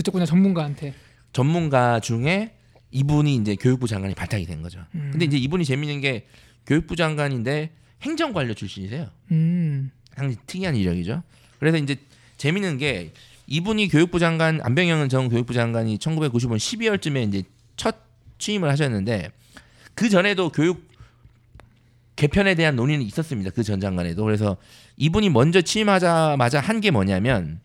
[0.02, 0.94] 그쪽 그냥 전문가한테
[1.32, 2.56] 전문가 중에
[2.90, 4.80] 이분이 이제 교육부 장관이 발탁이 된 거죠.
[4.96, 5.10] 음.
[5.12, 6.26] 근데 이제 이분이 재밌는 게
[6.66, 7.70] 교육부 장관인데
[8.02, 9.10] 행정관료 출신이세요.
[9.32, 11.22] 음 상당히 특이한 이력이죠.
[11.60, 11.96] 그래서 이제
[12.38, 13.12] 재밌는 게
[13.46, 17.44] 이분이 교육부 장관 안병영 전 교육부 장관이 1995년 12월쯤에 이제
[17.78, 17.96] 첫
[18.40, 19.30] 취임을 하셨는데
[19.94, 20.90] 그 전에도 교육
[22.16, 23.52] 개편에 대한 논의는 있었습니다.
[23.52, 24.58] 그 전 장관에도 그래서
[24.98, 27.62] 이분이 먼저 취임하자마자 한 게 뭐냐면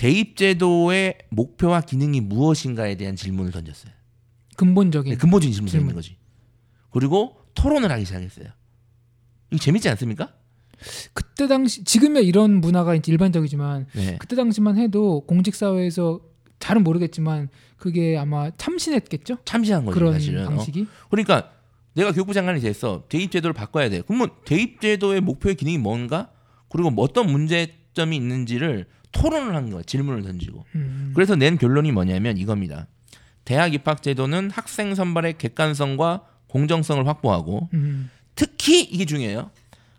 [0.00, 3.92] 대입제도의 목표와 기능이 무엇인가에 대한 질문을 던졌어요.
[4.56, 5.94] 근본적인 네, 근본적인 질문을 던진 질문.
[5.94, 6.16] 거지.
[6.90, 8.46] 그리고 토론을 하기 시작했어요.
[9.50, 10.32] 이거 재밌지 않습니까?
[11.12, 14.16] 그때 당시 지금의 이런 문화가 이제 일반적이지만 네.
[14.18, 16.20] 그때 당시만 해도 공직 사회에서
[16.60, 19.38] 잘은 모르겠지만 그게 아마 참신했겠죠?
[19.44, 20.46] 참신한 거죠 그런 사실은.
[20.46, 20.48] 어.
[20.48, 21.50] 방식이 그러니까
[21.92, 23.04] 내가 교육부 장관이 됐어.
[23.10, 24.00] 대입 제도를 바꿔야 돼.
[24.00, 26.30] 그러면 대입 제도의 목표의 기능이 뭔가?
[26.70, 29.82] 그리고 뭐 어떤 문제점이 있는지를 토론을 한 거야.
[29.82, 30.64] 질문을 던지고.
[30.74, 31.12] 음.
[31.14, 32.86] 그래서 낸 결론이 뭐냐면 이겁니다.
[33.44, 38.10] 대학 입학 제도는 학생 선발의 객관성과 공정성을 확보하고 음.
[38.34, 39.50] 특히 이게 중요해요.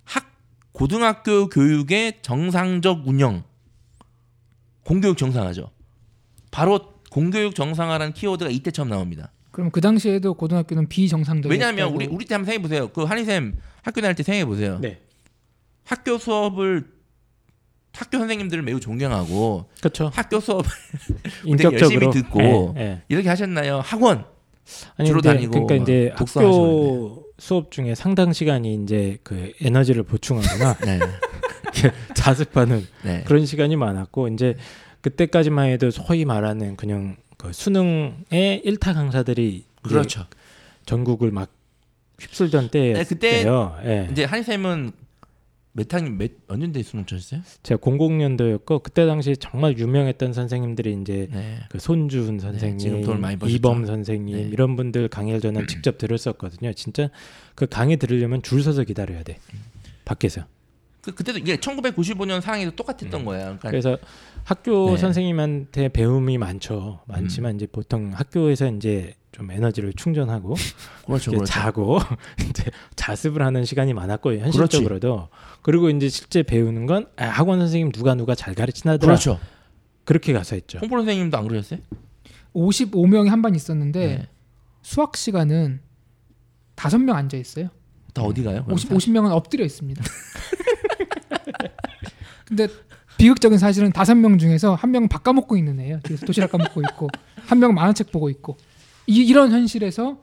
[0.04, 0.32] 학
[0.72, 3.44] 고등학교 교육의 정상적 운영.
[4.84, 5.72] 공교육 정상화죠.
[6.50, 9.32] 바로 공교육 정상화라는 키워드가 이때 처음 나옵니다.
[9.52, 12.88] 그럼 그 당시에도 고등학교는 비정상적이었다고 왜냐하면 우리 우리 때 한번 생각해 보세요.
[12.90, 14.80] 그 한희쌤 학교 다닐 때 생각해 보세요.
[14.80, 15.02] 네.
[15.84, 16.90] 학교 수업을
[17.94, 20.12] 학교 선생님들을 매우 존경하고 그렇죠.
[20.14, 20.66] 학교 수업
[21.46, 23.02] 인격적으로 열심히 듣고 예, 예.
[23.10, 23.82] 이렇게 하셨나요?
[23.84, 24.26] 학원
[24.98, 30.78] 아니, 주로 근데 다니고 그러니까 이제 학교 수업 중에 상당 시간이 이제 그 에너지를 보충하거나
[30.86, 31.00] 네.
[32.14, 33.24] 자습하는 네.
[33.26, 34.56] 그런 시간이 많았고 이제
[35.02, 40.26] 그때까지만 해도 소위 말하는 그냥 그 수능의 일타 강사들이 그렇죠.
[40.86, 41.50] 전국을 막
[42.20, 42.98] 휩쓸던 때예요.
[42.98, 43.44] 네, 그때
[43.84, 44.08] 예.
[44.12, 44.92] 이제 한희쌤은
[45.74, 47.42] 몇 학년 몇 언년대 수능 쳤어요?
[47.64, 51.60] 제가 00년도였고 그때 당시 정말 유명했던 선생님들이 이제 네.
[51.70, 53.56] 그 손준 선생님, 돈을 많이 버셨죠.
[53.56, 54.44] 이범 선생님 네.
[54.52, 56.74] 이런 분들 강의를 저는 직접 들었었거든요.
[56.74, 57.10] 진짜
[57.56, 59.38] 그 강의 들으려면 줄 서서 기다려야 돼.
[60.04, 60.46] 밖에서.
[61.02, 63.44] 그 그때도 이게 1995년 상황에도 똑같았던 거야.
[63.44, 63.98] 그러니까 그래서
[64.44, 64.98] 학교 네.
[64.98, 67.00] 선생님한테 배움이 많죠.
[67.08, 70.56] 많지만 이제 보통 학교에서 이제 좀 에너지를 충전하고
[71.08, 71.46] 그렇죠, 그렇죠.
[71.46, 72.00] 자고
[72.50, 75.30] 이제 자습을 하는 시간이 많았고 현실적으로도
[75.62, 79.40] 그리고 이제 실제 배우는 건 아, 학원 선생님 누가 누가 잘 가르치나더라 그렇죠.
[80.04, 80.80] 그렇게 가서 했죠.
[80.80, 81.80] 홍보 선생님도 안 그러셨어요?
[82.54, 84.28] 55명이 한 반 있었는데 네.
[84.82, 85.80] 수학 시간은
[86.76, 87.70] 다섯 명 앉아 있어요.
[88.14, 88.64] 다 어디 가요?
[88.66, 90.04] 그럼 50, 50명은 엎드려 있습니다.
[92.52, 92.68] 근데
[93.18, 96.02] 비극적인 사실은 다섯 명 중에서 한 명은 밥 까먹고 있는 애예요.
[96.04, 97.08] 뒤에서 도시락 까먹고 있고
[97.48, 98.58] 한 명은 만화책 보고 있고
[99.08, 100.18] 이, 이런 현실에서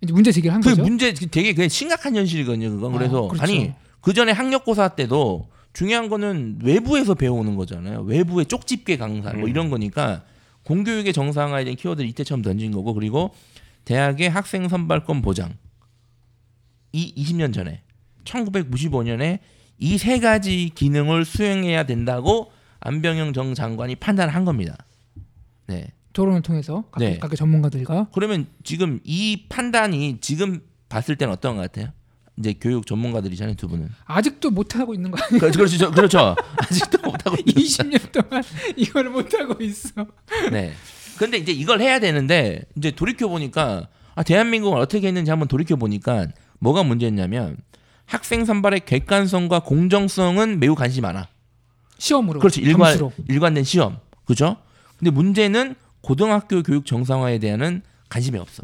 [0.00, 0.82] 이제 문제 제기를 한 그 거죠.
[0.82, 2.70] 문제 되게 그냥 심각한 현실이거든요.
[2.70, 3.42] 그건 그래서 아, 그렇죠.
[3.42, 8.02] 아니 그 전에 학력고사 때도 중요한 거는 외부에서 배우는 거잖아요.
[8.02, 9.48] 외부의 쪽집게 강사 뭐 음.
[9.48, 10.22] 이런 거니까
[10.62, 13.34] 공교육의 정상화에 대한 키워드를 이때 처음 던진 거고 그리고
[13.84, 15.54] 대학의 학생 선발권 보장
[16.92, 17.82] 이 20년 전에
[18.24, 19.40] 1995년에
[19.78, 24.76] 이 세 가지 기능을 수행해야 된다고 안병영 정 장관이 판단한 겁니다.
[25.66, 25.88] 네.
[26.12, 27.18] 토론을 통해서 각, 네.
[27.18, 31.88] 각계 전문가들과 그러면 지금 이 판단이 지금 봤을 때는 어떤 것 같아요?
[32.36, 33.88] 이제 교육 전문가들이잖아요 두 분은.
[34.04, 35.40] 아직도 못 하고 있는 거 아니에요?
[35.40, 36.36] 그- 그렇죠, 저- 그렇죠.
[36.58, 38.42] 아직도 못 하고 있는 20년 동안
[38.76, 40.06] 이거를 못 하고 있어.
[40.52, 40.72] 네.
[41.18, 46.26] 근데 이제 이걸 해야 되는데 이제 돌이켜 보니까 아 대한민국은 어떻게 했는지 한번 돌이켜 보니까
[46.60, 47.56] 뭐가 문제였냐면
[48.06, 51.28] 학생 선발의 객관성과 공정성은 매우 관심이 많아.
[51.98, 52.40] 시험으로.
[52.40, 52.60] 그렇죠.
[52.60, 53.12] 일관 점수로.
[53.28, 53.98] 일관된 시험.
[54.24, 54.56] 그죠?
[54.98, 58.62] 근데 문제는 고등학교 교육 정상화에 대한은 관심이 없어.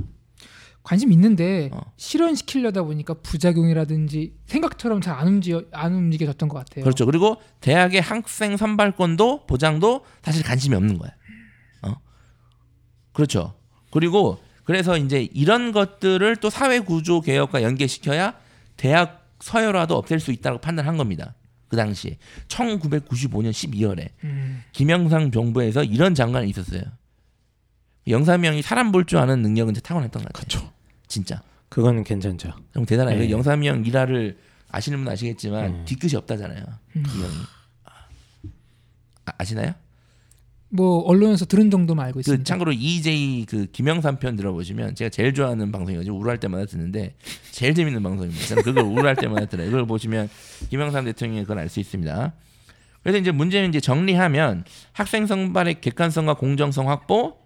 [0.83, 1.81] 관심 있는데 어.
[1.97, 6.85] 실현시키려다 보니까 부작용이라든지 생각처럼 잘 안 움직여 안 움직여졌던 것 같아요.
[6.85, 7.05] 그렇죠.
[7.07, 11.11] 그리고 대학의 학생 선발권도 보장도 사실 관심이 없는 거야.
[11.83, 11.95] 어?
[13.13, 13.55] 그렇죠.
[13.91, 18.35] 그리고 그래서 이제 이런 것들을 또 사회 구조 개혁과 연계시켜야
[18.77, 21.35] 대학 서열화도 없앨 수 있다고 판단한 겁니다.
[21.69, 26.83] 그 당시에 1995년 12월에 음, 김영삼 정부에서 이런 장관이 있었어요.
[28.09, 30.49] 영삼이 형이 사람 볼 줄 아는 능력은 진짜 타고났던 것 같아요.
[30.63, 30.73] 그렇죠.
[31.07, 32.53] 진짜 그거는 괜찮죠.
[32.75, 33.19] 좀 대단해요.
[33.21, 33.31] 네.
[33.31, 35.85] 영삼이 형 일화를 아시는 분 아시겠지만 음.
[35.85, 36.65] 뒤끝이 없다잖아요.
[36.97, 37.05] 음.
[37.07, 37.35] 이 형이
[39.27, 39.75] 아, 아시나요?
[40.73, 42.45] 뭐 언론에서 들은 정도만 알고 그 있습니다.
[42.45, 46.15] 참고로 EJ 그 김영삼 편 들어보시면 제가 제일 좋아하는 방송이거든요.
[46.15, 47.15] 우울할 때마다 듣는데
[47.51, 48.47] 제일 재밌는 방송입니다.
[48.47, 49.69] 저는 그걸 우울할 때마다 들어요.
[49.69, 50.29] 이걸 보시면
[50.71, 52.33] 김영삼 대통령이 그걸 알 수 있습니다.
[53.03, 57.37] 그래서 이제 문제는 이제 정리하면 학생 선발의 객관성과 공정성 확보,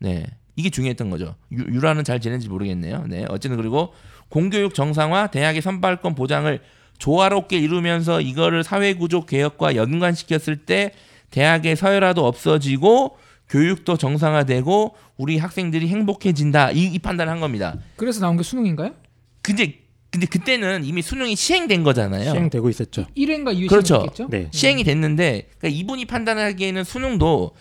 [0.00, 0.24] 네
[0.56, 1.36] 이게 중요했던 거죠.
[1.52, 3.04] 유, 유라는 잘 지낸지 모르겠네요.
[3.08, 3.92] 네 어쨌든 그리고
[4.30, 6.60] 공교육 정상화, 대학의 선발권 보장을
[6.98, 10.92] 조화롭게 이루면서 이거를 사회구조 개혁과 연관시켰을 때
[11.30, 13.16] 대학의 서열화도 없어지고
[13.48, 17.76] 교육도 정상화되고 우리 학생들이 행복해진다 이, 이 판단을 한 겁니다.
[17.96, 18.94] 그래서 나온 게 수능인가요?
[19.42, 22.30] 근데 근데 그때는 이미 수능이 시행된 거잖아요.
[22.30, 23.06] 시행되고 있었죠.
[23.16, 23.94] 1회인가 2회 그렇죠.
[23.96, 24.28] 시행됐겠죠?
[24.30, 24.48] 네.
[24.52, 27.54] 시행이 됐는데 그러니까 이분이 판단하기에는 수능도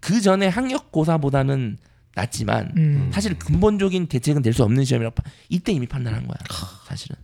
[0.00, 1.78] 그 전에 학력고사보다는
[2.14, 6.36] 낫지만 음, 사실 근본적인 대책은 될 수 없는 시험이라고 파- 이때 이미 판단한 거야.
[6.86, 7.16] 사실은.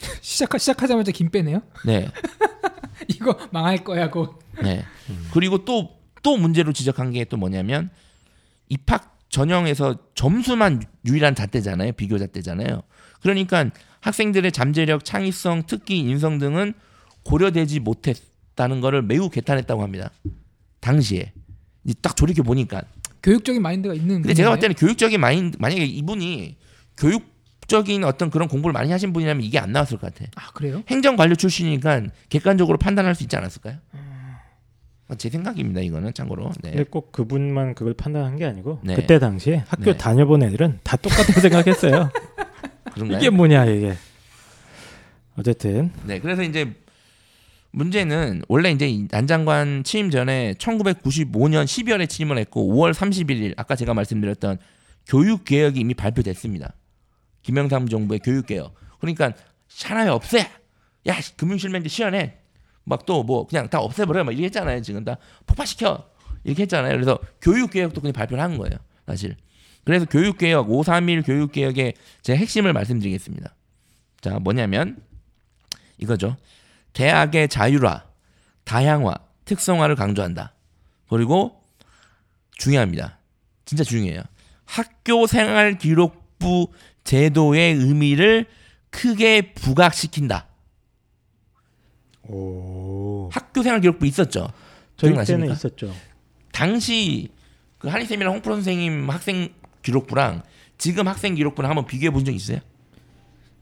[0.22, 1.60] 시작 시작하자마자 김 빼네요.
[1.84, 2.08] 네.
[3.14, 4.38] 이거 망할 거야 곧.
[4.62, 4.84] 네.
[5.32, 7.90] 그리고 또또 문제로 지적한 게 또 뭐냐면
[8.68, 11.92] 입학 전형에서 점수만 유일한 잣대잖아요.
[11.92, 12.82] 비교 잣대잖아요.
[13.22, 13.70] 그러니까
[14.00, 16.74] 학생들의 잠재력, 창의성, 특기, 인성 등은
[17.24, 20.10] 고려되지 못했다는 거를 매우 개탄했다고 합니다.
[20.80, 21.32] 당시에
[22.02, 22.82] 딱 돌이켜 보니까.
[23.22, 24.22] 교육적인 마인드가 있는.
[24.22, 24.60] 근데 제가 봤을.
[24.62, 26.56] 때는 교육적인 마인 만약에 이분이
[26.96, 27.29] 교육
[27.70, 30.28] 적인 어떤 그런 공부를 많이 하신 분이라면 이게 안 나왔을 것 같아.
[30.34, 30.82] 아 그래요?
[30.88, 33.76] 행정관료 출신이니까 객관적으로 판단할 수 있지 않았을까요?
[35.16, 35.80] 제 생각입니다.
[35.80, 36.50] 이거는 참고로.
[36.62, 36.70] 네.
[36.70, 38.96] 근데 꼭 그분만 그걸 판단한 게 아니고 네.
[38.96, 39.96] 그때 당시에 학교 네.
[39.96, 42.10] 다녀본 애들은 다 똑같은 생각했어요.
[42.92, 43.18] 그런가요?
[43.18, 43.94] 이게 뭐냐 이게.
[45.36, 46.74] 어쨌든 네, 그래서 이제
[47.70, 53.94] 문제는 원래 이제 이안 장관 취임 전에 1995년 12월에 취임을 했고 5월 31일 아까 제가
[53.94, 54.58] 말씀드렸던
[55.06, 56.74] 교육 개혁이 이미 발표됐습니다.
[57.42, 58.74] 김영삼 정부의 교육 개혁.
[59.00, 59.32] 그러니까
[59.84, 60.50] 하나에 없애.
[61.06, 62.36] 야 금융실명제 시연해.
[62.84, 64.24] 막 또 뭐 그냥 다 없애버려.
[64.24, 64.82] 막 이렇게 했잖아요.
[64.82, 66.08] 지금 다 폭파시켜.
[66.44, 66.92] 이렇게 했잖아요.
[66.92, 68.78] 그래서 교육 개혁도 그냥 발표를 한 거예요.
[69.06, 69.36] 사실.
[69.84, 73.54] 그래서 교육 개혁 531 교육 개혁의 제 핵심을 말씀드리겠습니다.
[74.20, 74.98] 자 뭐냐면
[75.98, 76.36] 이거죠.
[76.92, 78.04] 대학의 자율화,
[78.64, 80.54] 다양화, 특성화를 강조한다.
[81.08, 81.62] 그리고
[82.58, 83.18] 중요합니다.
[83.64, 84.22] 진짜 중요해요.
[84.64, 86.72] 학교 생활 기록부
[87.04, 88.46] 제도의 의미를
[88.90, 90.46] 크게 부각시킨다.
[92.28, 94.48] 오 학교 생활 기록부 있었죠.
[94.96, 95.42] 저희 기억나십니까?
[95.46, 95.94] 때는 있었죠.
[96.52, 97.28] 당시
[97.78, 99.48] 그 한희쌤이랑 홍프로 선생님 학생
[99.82, 100.42] 기록부랑
[100.78, 102.58] 지금 학생 기록부랑 한번 비교해 본 적 있어요?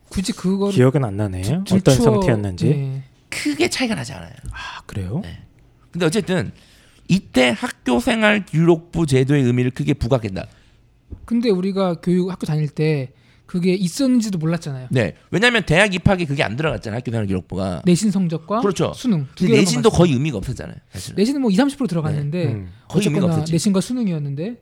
[0.09, 1.42] 굳이 그거를 기억은 안 나네요.
[1.64, 2.64] 들- 어떤 들추어- 상태였는지.
[2.68, 3.03] 네.
[3.31, 4.33] 크게 차이가 나지 않아요.
[4.53, 5.20] 아 그래요?
[5.22, 5.42] 네.
[5.90, 6.51] 근데 어쨌든
[7.09, 10.46] 이때 학교 생활 기록부 제도의 의미를 크게 부각한다.
[11.24, 13.12] 근데 우리가 교육 학교 다닐 때
[13.48, 14.88] 그게 있었는지도 몰랐잖아요.
[14.90, 15.14] 네.
[15.30, 16.98] 왜냐하면 대학 입학에 그게 안 들어갔잖아요.
[16.98, 17.80] 학교 생활 기록부가.
[17.87, 18.92] 내신 성적과 그렇죠.
[18.94, 19.88] 수능 내신도.
[19.88, 20.76] 거의 의미가 없었잖아요.
[20.90, 21.16] 사실은.
[21.16, 22.68] 내신은 뭐 2, 30% 들어갔는데 음.
[22.88, 23.52] 거의 의미가 없었지.
[23.52, 24.56] 내신과 수능이었는데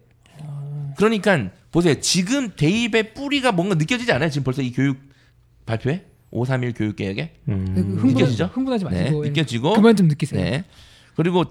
[0.96, 2.00] 그러니까 보세요.
[2.00, 4.30] 지금 대입의 뿌리가 뭔가 느껴지지 않아요?
[4.30, 4.98] 지금 벌써 이 교육
[5.66, 7.66] 발표에 531 교육 개혁에 음.
[7.98, 8.50] 흥분, 느껴지죠?
[8.54, 10.40] 흥분하지 네, 마시고 느껴지고 그만 좀 느끼세요.
[10.40, 10.64] 네.
[11.16, 11.44] 그리고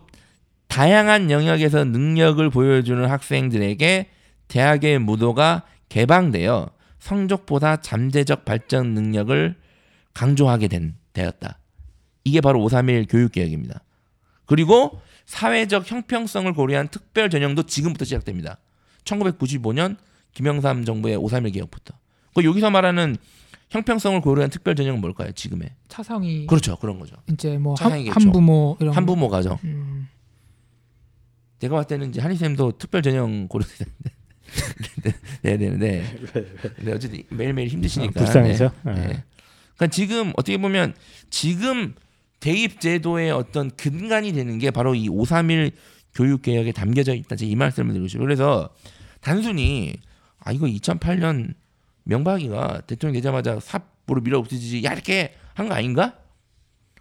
[0.69, 4.07] 다양한 영역에서 능력을 보여주는 학생들에게
[4.47, 6.69] 대학의 무도가 개방되어
[6.99, 9.55] 성적보다 잠재적 발전 능력을
[10.13, 11.59] 강조하게 된 되었다.
[12.23, 13.83] 이게 바로 531 교육 개혁입니다.
[14.45, 18.57] 그리고 사회적 형평성을 고려한 특별 전형도 지금부터 시작됩니다.
[19.03, 19.97] 1995년
[20.33, 21.95] 김영삼 정부의 531 개혁부터.
[22.33, 23.15] 그 여기서 말하는
[23.69, 25.31] 형평성을 고려한 특별 전형은 뭘까요?
[25.31, 25.69] 지금의.
[25.87, 26.75] 차상위 그렇죠.
[26.77, 27.15] 그런 거죠.
[27.31, 28.07] 이제 뭐 한.
[28.07, 28.95] 한부모 이런 거.
[28.95, 29.57] 한부모 가정.
[29.63, 30.07] 음,
[31.59, 33.79] 제가 봤을 때는 이제 한희 쌤도 특별 전형 고려해야
[35.43, 36.03] 돼야 되는데
[36.75, 38.71] 근데 어쨌든 매일매일 힘드시니까 아, 불쌍해서?
[38.85, 38.93] 네.
[38.93, 39.07] 네.
[39.07, 39.23] 네.
[39.75, 40.93] 그러니까 지금 어떻게 보면
[41.29, 41.93] 지금
[42.39, 45.71] 대입 제도의 어떤 근간이 되는 게 바로 이 531
[46.13, 47.35] 교육 개혁에 담겨져 있다.
[47.35, 48.25] 제가 이 말씀을 드리고 싶어요.
[48.25, 48.69] 그래서
[49.21, 49.95] 단순히
[50.39, 51.53] 아 이거 2008년
[52.03, 56.15] 명박이가 대통령 되자마자 삽으로 밀어 없애지지 야 이렇게 한 거 아닌가?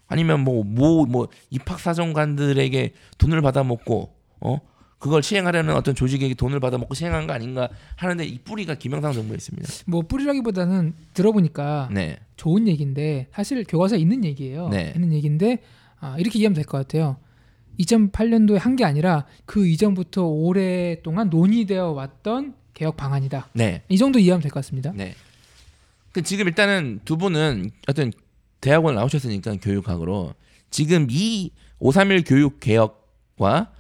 [0.07, 4.59] 아니면 뭐 뭐 뭐 입학 사정관들에게 돈을 받아먹고 어
[4.99, 9.69] 그걸 시행하려는 어떤 조직에게 돈을 받아먹고 시행한 거 아닌가 하는데 이 뿌리가 김영삼 정부에 있습니다.
[9.87, 14.69] 뭐 뿌리라기보다는 들어보니까 네, 좋은 얘기인데 사실 교과서에 있는 얘기예요.
[14.69, 14.93] 네.
[14.95, 15.59] 있는 얘기인데
[16.01, 17.17] 아, 이렇게 이해하면 될 것 같아요.
[17.81, 23.49] 2008년도에 한 게 아니라 그 이전부터 오랫동안 논의되어 왔던 개혁 방안이다.
[23.53, 24.93] 네, 이 정도 이해하면 될 것 같습니다.
[24.95, 25.15] 네.
[26.13, 28.13] 그 지금 일단은 두 분은 어떤
[28.61, 30.35] 대학원 나오셨으니까 교육학으로
[30.71, 33.73] 지금 이531 교육 개혁과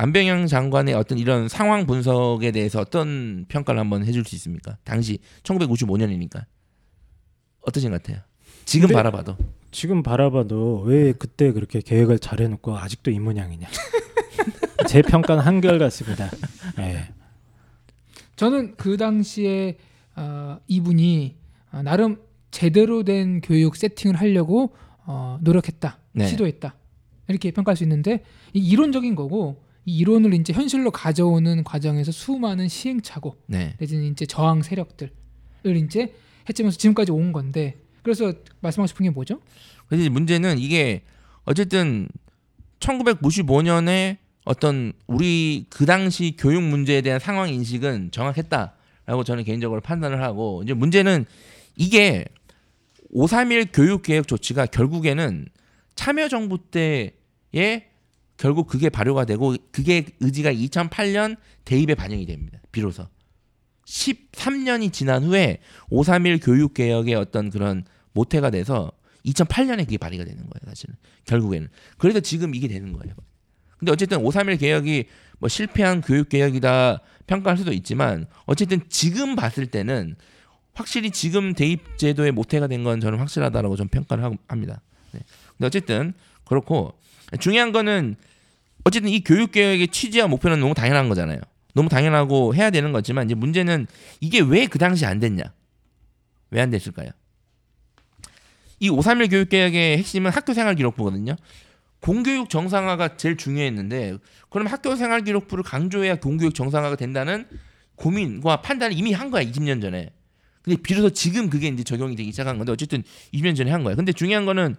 [0.00, 4.78] 안병영 장관의 어떤 이런 상황 분석에 대해서 어떤 평가를 한번 해줄 수 있습니까?
[4.84, 6.44] 당시 1955년이니까
[7.66, 8.22] 어떠신 것 같아요?
[8.64, 9.36] 지금 바라봐도
[9.72, 13.66] 지금 바라봐도 왜 그때 그렇게 계획을 잘 해놓고 아직도 이 모양이냐.
[14.86, 16.30] 제 평가는 한결 같습니다.
[16.78, 17.08] 예.
[18.36, 19.78] 저는 그 당시에
[20.14, 21.36] 어, 이분이
[21.72, 22.20] 어, 나름
[22.52, 26.28] 제대로 된 교육 세팅을 하려고 어, 노력했다, 네.
[26.28, 26.76] 시도했다
[27.26, 33.36] 이렇게 평가할 수 있는데 이 이론적인 거고 이 이론을 이제 현실로 가져오는 과정에서 수많은 시행착오
[33.46, 35.10] 네, 내지는 이제 저항 세력들을
[35.64, 36.14] 이제
[36.46, 39.40] 해치면서 지금까지 온 건데 그래서 말씀하고 싶은 게 뭐죠?
[39.90, 41.04] 이제 문제는 이게
[41.44, 42.06] 어쨌든
[42.80, 50.62] 1955년에 어떤 우리 그 당시 교육 문제에 대한 상황 인식은 정확했다라고 저는 개인적으로 판단을 하고
[50.64, 51.24] 이제 문제는
[51.76, 52.26] 이게
[53.08, 55.46] 531 교육 개혁 조치가 결국에는
[55.94, 57.87] 참여정부 때에
[58.38, 62.60] 결국 그게 발효가 되고 그게 의지가 2008년 대입에 반영이 됩니다.
[62.72, 63.06] 비로소
[63.86, 65.58] 13년이 지난 후에
[65.90, 68.92] 531 교육 개혁의 어떤 그런 모태가 돼서
[69.26, 70.94] 2008년에 그게 발의가 되는 거예요, 사실은.
[71.26, 71.68] 결국에는.
[71.98, 73.14] 그래서 지금 이게 되는 거예요.
[73.78, 75.04] 근데 어쨌든 531 개혁이
[75.38, 80.16] 뭐 실패한 교육 개혁이다 평가할 수도 있지만 어쨌든 지금 봤을 때는
[80.74, 84.80] 확실히 지금 대입 제도의 모태가 된 건 저는 확실하다라고 좀 평가를 합니다.
[85.12, 85.20] 네.
[85.56, 86.12] 근데 어쨌든
[86.44, 86.94] 그렇고
[87.40, 88.16] 중요한 거는
[88.88, 91.38] 어쨌든 이 교육 개혁의 취지와 목표는 너무 당연한 거잖아요.
[91.74, 93.86] 너무 당연하고 해야 되는 거지만 이제 문제는
[94.20, 95.44] 이게 왜 그 당시 안 됐냐?
[96.50, 97.10] 왜 안 됐을까요?
[98.80, 101.36] 이 531 교육 개혁의 핵심은 학교 생활 기록부거든요.
[102.00, 104.16] 공교육 정상화가 제일 중요했는데
[104.50, 107.46] 그럼 학교 생활 기록부를 강조해야 공교육 정상화가 된다는
[107.96, 110.10] 고민과 판단을 이미 한 거야 20년 전에.
[110.62, 113.02] 근데 비로소 지금 그게 이제 적용이 되기 시작한 건데 어쨌든
[113.34, 113.94] 20년 전에 한 거야.
[113.96, 114.76] 근데 중요한 거는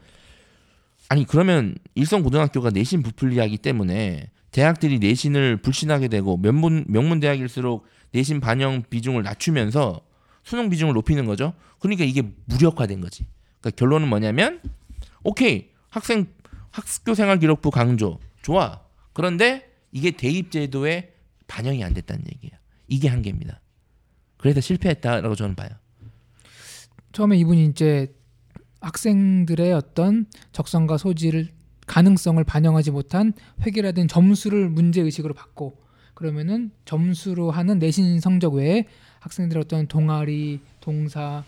[1.10, 8.39] 아니 그러면 일선 고등학교가 내신 부풀리하기 때문에 대학들이 내신을 불신하게 되고 명문 명문 대학일수록 내신
[8.39, 10.02] 반영 비중을 낮추면서
[10.43, 11.54] 수능 비중을 높이는 거죠.
[11.80, 13.26] 그러니까 이게 무력화된 거지.
[13.60, 14.62] 그러니까 결론은 뭐냐면
[15.24, 16.28] 오케이 학생
[16.72, 18.82] 학교 생활 기록부 강조 좋아.
[19.13, 21.13] 그런데 이게 대입 제도에
[21.48, 22.54] 반영이 안 됐다는 얘기예요.
[22.88, 23.60] 이게 한계입니다.
[24.38, 25.69] 그래서 실패했다라고 저는 봐요.
[27.12, 28.13] 처음에 이분이 이제
[28.81, 31.49] 학생들의 어떤 적성과 소질을
[31.87, 33.33] 가능성을 반영하지 못한
[33.65, 35.77] 회계라든 점수를 문제 의식으로 받고
[36.13, 38.85] 그러면은 점수로 하는 내신 성적 외에
[39.21, 41.43] 학생들의 어떤 동아리, 동사,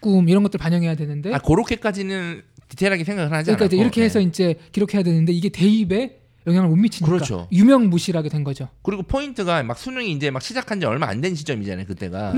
[0.00, 4.26] 꿈 이런 것들 반영해야 되는데 아 그렇게까지는 디테일하게 생각을 하지 그러니까 않았고, 이렇게 해서 네.
[4.26, 7.48] 이제 기록해야 되는데 이게 대입에 영향을 못 미치니까 그렇죠.
[7.52, 8.68] 유명 무실하게 된 거죠.
[8.82, 12.34] 그리고 포인트가 막 수능이 이제 막 시작한 지 얼마 안 된 시점이잖아요 그때가.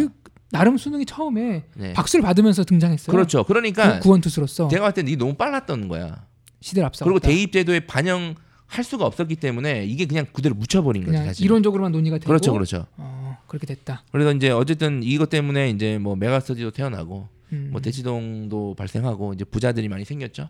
[0.53, 1.93] 나름 수능이 처음에 네.
[1.95, 3.11] 박수를 받으면서 등장했어요.
[3.11, 3.43] 그렇죠.
[3.45, 6.27] 그러니까 구, 원투수로서 내가 봤을 때 이게 너무 빨랐던 거야.
[6.61, 7.05] 시대를 앞서.
[7.05, 8.35] 그리고 대입 제도에 반영
[8.67, 11.45] 할 수가 없었기 때문에 이게 그냥 그대로 묻혀버린 그냥 사실.
[11.45, 12.87] 이론적으로만 논의가 되고 그렇죠, 그렇죠.
[12.97, 14.05] 어, 그렇게 됐다.
[14.13, 17.69] 그래서 이제 어쨌든 이것 때문에 이제 뭐 메가스터디도 태어나고 음.
[17.73, 20.49] 뭐 대치동도 발생하고 이제 부자들이 많이 생겼죠.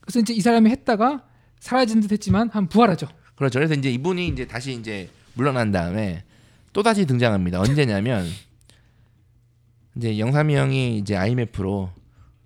[0.00, 1.24] 그래서 이제 이 사람이 했다가
[1.60, 3.08] 사라진 듯했지만 한 부활하죠.
[3.36, 3.60] 그렇죠.
[3.60, 6.24] 그래서 이제 이분이 이제 다시 이제 물러난 다음에
[6.72, 7.60] 또 다시 등장합니다.
[7.60, 8.26] 언제냐면
[9.96, 11.90] 이제 영삼이 형이 이제 IMF로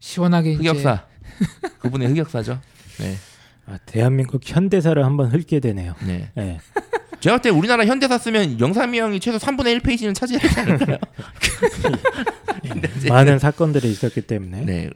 [0.00, 1.06] 시원하게 흑역사
[1.80, 2.60] 그분의 흑역사죠.
[2.98, 3.14] 네,
[3.66, 5.94] 아, 대한민국 현대사를 한번 훑게 되네요.
[6.06, 6.30] 네.
[6.38, 6.58] 예.
[7.20, 10.98] 제가 볼 때 우리나라 현대사 쓰면 영삼이 형이 최소 3분의 1페이지는 차지하지 않을까요?
[13.08, 14.90] 많은 사건들이 있었기 때문에 네.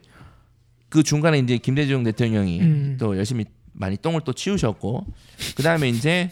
[0.89, 2.97] 그 중간에 이제 김대중 대통령이 음.
[2.99, 5.07] 또 열심히 많이 똥을 또 치우셨고
[5.57, 6.31] 그 다음에 이제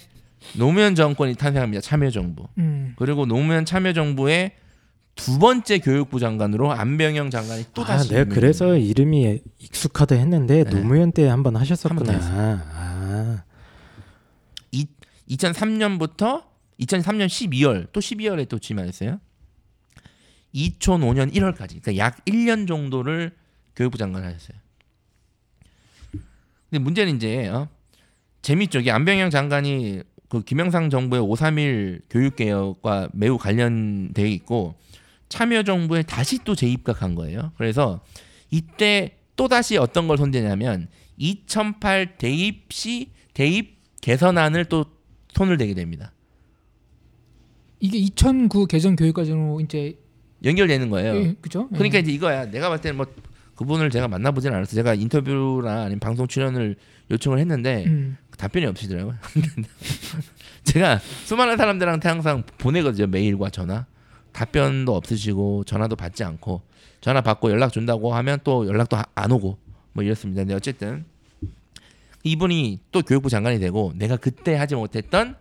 [0.57, 1.81] 노무현 정권이 탄생합니다.
[1.81, 2.49] 참여정부.
[2.59, 2.95] 음.
[2.97, 4.53] 그리고 노무현 참여정부의
[5.15, 8.91] 두 번째 교육부 장관으로 안병영 장관이 또 아, 다시 내가 임명이 그래서 됩니다.
[8.91, 10.71] 이름이 익숙하다 했는데 네.
[10.71, 12.05] 노무현 때 한번 한번 하셨었구나.
[12.05, 12.61] 더 했어요.
[12.73, 13.45] 아,
[15.29, 16.45] 2003년부터
[16.81, 19.21] 2003년 12월 또 12월에 또 지명했어요.
[20.55, 23.33] 2005년 1월까지 그러니까 약 1년 정도를
[23.77, 24.59] 교육부 장관을 하셨어요.
[26.71, 27.69] 근데 문제는 이제 어?
[28.43, 28.81] 재밌죠.
[28.81, 34.75] 이게 안병영 장관이 그 김영삼 정부의 531 교육 개혁과 매우 관련되어 있고
[35.35, 37.51] 참여 정부에 다시 또 재입각한 거예요.
[37.57, 38.01] 그래서
[38.53, 44.85] 이때 또 다시 어떤 걸 손대냐면 2008 대입 시 대입 개선안을 또
[45.33, 46.13] 손을 대게 됩니다.
[47.81, 49.99] 이게 2009 개정 교육과정으로 이제
[50.45, 51.17] 연결되는 거예요.
[51.17, 51.69] 예, 그죠?
[51.73, 51.77] 예.
[51.79, 52.49] 그러니까 이제 이거야.
[52.49, 53.07] 내가 봤을 때는 뭐
[53.57, 54.77] 그분을 제가 만나보진 않았어.
[54.77, 56.77] 제가 인터뷰나 아니면 방송 출연을
[57.11, 58.19] 요청을 했는데 음.
[58.39, 59.17] 답변이 없으시더라고요.
[60.63, 63.09] 제가 수많은 사람들한테 항상 보내거든요.
[63.09, 63.87] 메일과 전화.
[64.35, 66.61] 답변도 없으시고 전화도 받지 않고
[67.01, 69.59] 전화 받고 연락 준다고 하면 또 연락도 하- 안 오고
[69.93, 70.43] 뭐 이렇습니다.
[70.43, 71.05] 근데 어쨌든
[72.25, 75.37] 이분이 또 교육부 장관이 되고 내가 그때 하지 못했던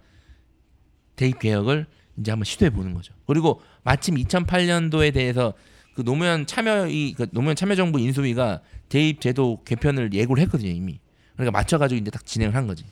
[1.16, 1.86] 대입 개혁을
[2.18, 3.14] 이제 한번 시도해 보는 거죠.
[3.26, 5.54] 그리고 마침 2008년도에 대해서
[5.96, 11.00] 그 노무현 참여 이 그 노무현 참여정부 인수위가 대입 제도 개편을 예고를 했거든요 이미.
[11.36, 12.84] 그러니까 맞춰가지고 이제 딱 진행을 한 거지.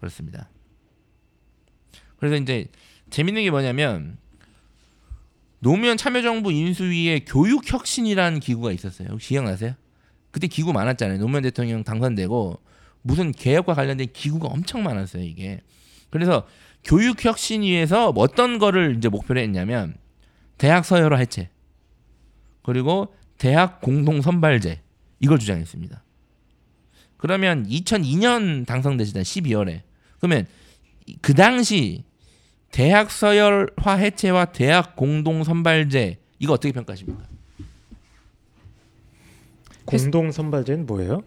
[0.00, 0.48] 그렇습니다.
[2.18, 2.66] 그래서 이제
[3.14, 4.18] 재밌는 게 뭐냐면
[5.60, 9.10] 노무현 참여정부 인수위에 교육혁신이라는 기구가 있었어요.
[9.12, 9.74] 혹시 기억나세요?
[10.32, 11.18] 그때 기구 많았잖아요.
[11.20, 12.60] 노무현 대통령 당선되고
[13.02, 15.22] 무슨 개혁과 관련된 기구가 엄청 많았어요.
[15.22, 15.60] 이게.
[16.10, 16.48] 그래서
[16.82, 19.94] 교육혁신위에서 어떤 거를 이제 목표로 했냐면
[20.58, 21.50] 대학 서열화 해체
[22.64, 24.82] 그리고 대학 공동 선발제
[25.20, 26.02] 이걸 주장했습니다.
[27.16, 29.82] 그러면 2002년 당선되시다 12월에
[30.18, 30.48] 그러면
[31.06, 32.02] 이- 그 당시
[32.74, 37.22] 대학 서열화 해체와 대학 공동 선발제 이거 어떻게 평가하십니까?
[39.84, 41.22] 공동 선발제는 뭐예요?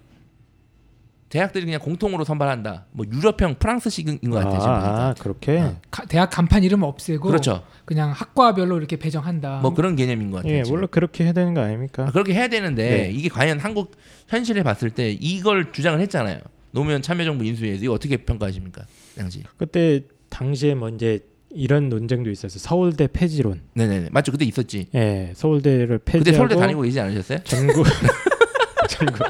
[1.29, 2.87] 대학들이 그냥 공통으로 선발한다.
[2.91, 4.59] 뭐 유럽형 프랑스식인 것 같아요.
[4.59, 5.07] 지금 보니까.
[5.07, 5.59] 아, 그렇게.
[5.59, 5.79] 어.
[5.89, 7.63] 가- 대학 간판 이름 없애고 그렇죠.
[7.85, 9.59] 그냥 학과별로 이렇게 배정한다.
[9.61, 10.53] 뭐 그런 개념인 것 같아요.
[10.53, 10.75] 예, 지금.
[10.79, 12.07] 원래 그렇게 해야 되는 거 아닙니까?
[12.09, 13.11] 아, 그렇게 해야 되는데 네.
[13.11, 13.95] 이게 과연 한국
[14.27, 16.39] 현실에 봤을 때 이걸 주장을 했잖아요.
[16.71, 18.83] 노무현 참여정부 인수위에서 이거 어떻게 평가하십니까?
[19.17, 19.43] 당시.
[19.55, 21.21] 그때 당시에 뭐 이제
[21.57, 22.59] 이런 논쟁도 있었어요.
[22.59, 23.61] 서울대 폐지론.
[23.73, 24.31] 네네네 맞죠.
[24.31, 24.87] 그때 있었지.
[24.95, 27.39] 예, 서울대를 그때 폐지하고 서울대 다니고 계시지 않으셨어요?
[27.43, 27.85] 전국
[28.89, 29.25] 전국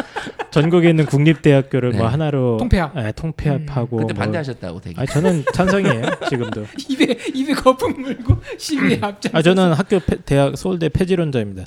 [0.51, 1.97] 전국에 있는 국립대학교를 네.
[1.99, 2.93] 뭐 하나로 통폐합.
[2.97, 4.95] 예, 통폐합하고 그때 뭐- 반대하셨다고 되게.
[4.99, 6.65] 아니 저는 찬성이에요 지금도.
[6.89, 9.31] 입에 입에 거품 물고 시위에 앞장.
[9.35, 11.65] 아 저는 학교 폐, 대학 서울대 폐지론자입니다.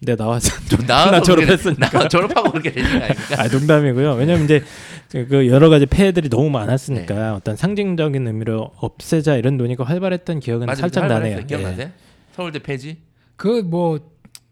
[0.00, 1.88] 네 나와서 좀 나와서 졸업했으니까.
[1.90, 3.36] 나 졸업하고 그렇게 되는 거 아닙니까?
[3.42, 4.14] 아 농담이고요.
[4.14, 4.62] 왜냐면 이제
[5.10, 7.20] 그 여러 가지 폐해들이 너무 많았으니까 네.
[7.30, 11.36] 어떤 상징적인 의미로 없애자 이런 논의가 활발했던 기억은 맞아, 살짝 나네요.
[11.36, 11.46] 활발했어요.
[11.46, 11.90] 기억나세요?
[12.34, 12.98] 서울대 폐지?
[13.36, 13.98] 그 뭐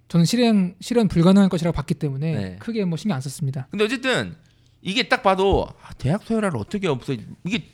[0.09, 2.57] 저는 실행 실현 불가능할 것이라고 봤기 때문에 네.
[2.59, 3.66] 크게 뭐 신경 안 썼습니다.
[3.70, 4.34] 근데 어쨌든
[4.82, 7.12] 이게 딱 봐도 아, 대학 서열화를 어떻게 없어?
[7.44, 7.64] 이게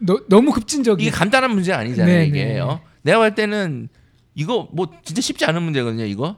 [0.00, 1.02] 너, 너무 급진적이.
[1.04, 2.14] 이게 간단한 문제 아니잖아요.
[2.18, 2.60] 네, 이게 네.
[2.60, 2.80] 어?
[3.02, 3.88] 내가 볼 때는
[4.34, 6.04] 이거 뭐 진짜 쉽지 않은 문제거든요.
[6.04, 6.36] 이거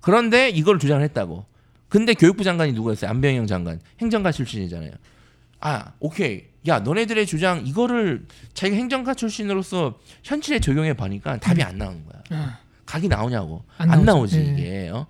[0.00, 1.46] 그런데 이걸 주장을 했다고.
[1.88, 3.10] 근데 교육부 장관이 누구였어요?
[3.10, 4.92] 안병영 장관 행정가 출신이잖아요.
[5.60, 12.04] 아 오케이 야 너네들의 주장 이거를 자기가 행정가 출신으로서 현실에 적용해 보니까 답이 안 나오는
[12.06, 12.22] 거야.
[12.30, 14.04] 아, 각이 나오냐고 안 안.
[14.04, 14.52] 나오지 네.
[14.52, 14.88] 이게.
[14.90, 15.06] 어?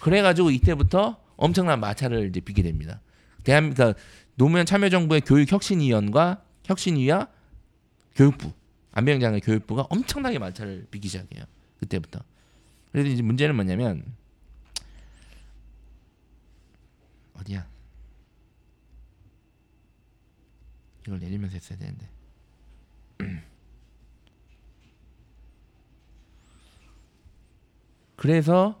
[0.00, 3.00] 그래 가지고 이때부터 엄청난 마찰을 이제 빚게 됩니다.
[3.44, 3.98] 대한 그러니까
[4.34, 7.28] 노무현 참여정부의 교육혁신위원과 혁신위와
[8.16, 8.50] 교육부
[8.92, 11.44] 안병영 장관 교육부가 엄청나게 마찰을 빚기 시작해요.
[11.78, 12.20] 그때부터.
[12.92, 14.04] 그래서 이제 문제는 뭐냐면
[17.44, 17.66] 어디야?
[21.06, 22.08] 이걸 내리면서 했어야 되는데.
[28.16, 28.80] 그래서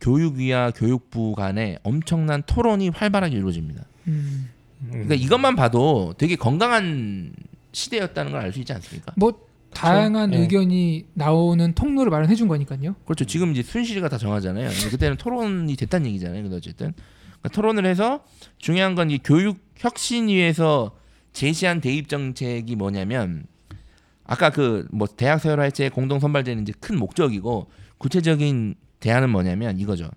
[0.00, 3.84] 교육위와 교육부 간에 엄청난 토론이 활발하게 이루어집니다.
[4.08, 4.50] 음.
[4.88, 7.32] 그러니까 이것만 봐도 되게 건강한
[7.72, 9.12] 시대였다는 걸 알 수 있지 않습니까?
[9.16, 10.38] 뭐 다양한 네.
[10.38, 12.96] 의견이 나오는 통로를 마련해 준 거니까요.
[13.04, 13.24] 그렇죠.
[13.24, 14.68] 지금 이제 순실이가 다 정하잖아요.
[14.90, 16.42] 그때는 토론이 됐다는 얘기잖아요.
[16.42, 16.92] 근데 어쨌든
[17.42, 18.24] 그러니까 토론을 해서
[18.58, 20.92] 중요한 건 이 교육 혁신위에서
[21.32, 23.46] 제시한 대입 정책이 뭐냐면
[24.24, 30.10] 아까 그 뭐 대학 서열화 해체 공동 선발제는 이제 큰 목적이고 구체적인 대안은 뭐냐면 이거죠.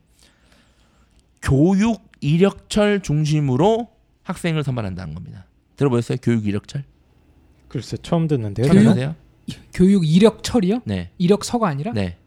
[1.42, 3.90] 교육 이력철 중심으로
[4.24, 5.46] 학생을 선발한다는 겁니다.
[5.76, 6.18] 들어보셨어요?
[6.22, 6.84] 교육 이력철?
[7.68, 8.68] 글쎄 처음 듣는데요.
[8.72, 9.16] 교육?
[9.74, 10.82] 교육 이력 처리요?
[10.86, 11.10] 네.
[11.18, 12.18] 이력서가 아니라 네.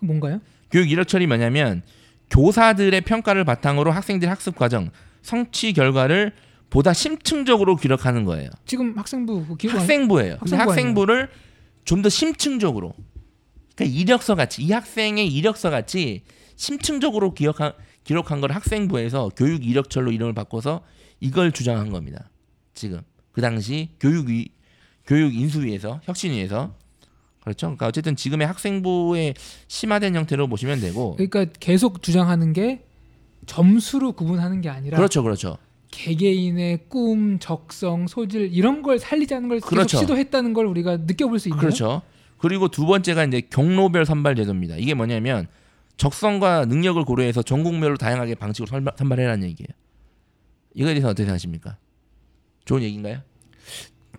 [0.00, 0.40] 뭔가요?
[0.70, 1.82] 교육 이력철이 뭐냐면
[2.30, 4.90] 교사들의 평가를 바탕으로 학생들 학습 과정,
[5.22, 6.32] 성취 결과를
[6.70, 8.48] 보다 심층적으로 기록하는 거예요.
[8.64, 10.36] 지금 학생부 그 기록 학생부예요.
[10.40, 11.28] 학생부 학생부를
[11.84, 12.94] 좀 더 심층적으로
[13.74, 16.22] 그러니까 이력서 같이 이 학생의 이력서 같이
[16.56, 17.72] 심층적으로 기억한
[18.04, 20.82] 기록한 걸 학생부에서 교육 이력철로 이름을 바꿔서
[21.18, 22.30] 이걸 주장한 겁니다.
[22.74, 23.00] 지금
[23.32, 24.50] 그 당시 교육위
[25.06, 26.74] 교육 인수위에서 혁신위에서
[27.42, 27.66] 그렇죠.
[27.68, 29.34] 그러니까 어쨌든 지금의 학생부의
[29.68, 32.84] 심화된 형태로 보시면 되고 그러니까 계속 주장하는 게
[33.46, 35.56] 점수로 구분하는 게 아니라 그렇죠, 그렇죠.
[35.90, 39.98] 개개인의 꿈, 적성, 소질 이런 걸 살리자는 걸 계속 그렇죠.
[39.98, 41.60] 시도했다는 걸 우리가 느껴볼 수 있네요.
[41.60, 42.02] 그렇죠.
[42.38, 44.76] 그리고 두 번째가 이제 경로별 선발 제도입니다.
[44.76, 45.46] 이게 뭐냐면
[45.96, 49.68] 적성과 능력을 고려해서 전국별로 다양하게 방식으로 선발, 선발해라는 얘기예요.
[50.74, 51.76] 이거에 대해서 어떻게 생각하십니까?
[52.64, 53.20] 좋은 얘기인가요?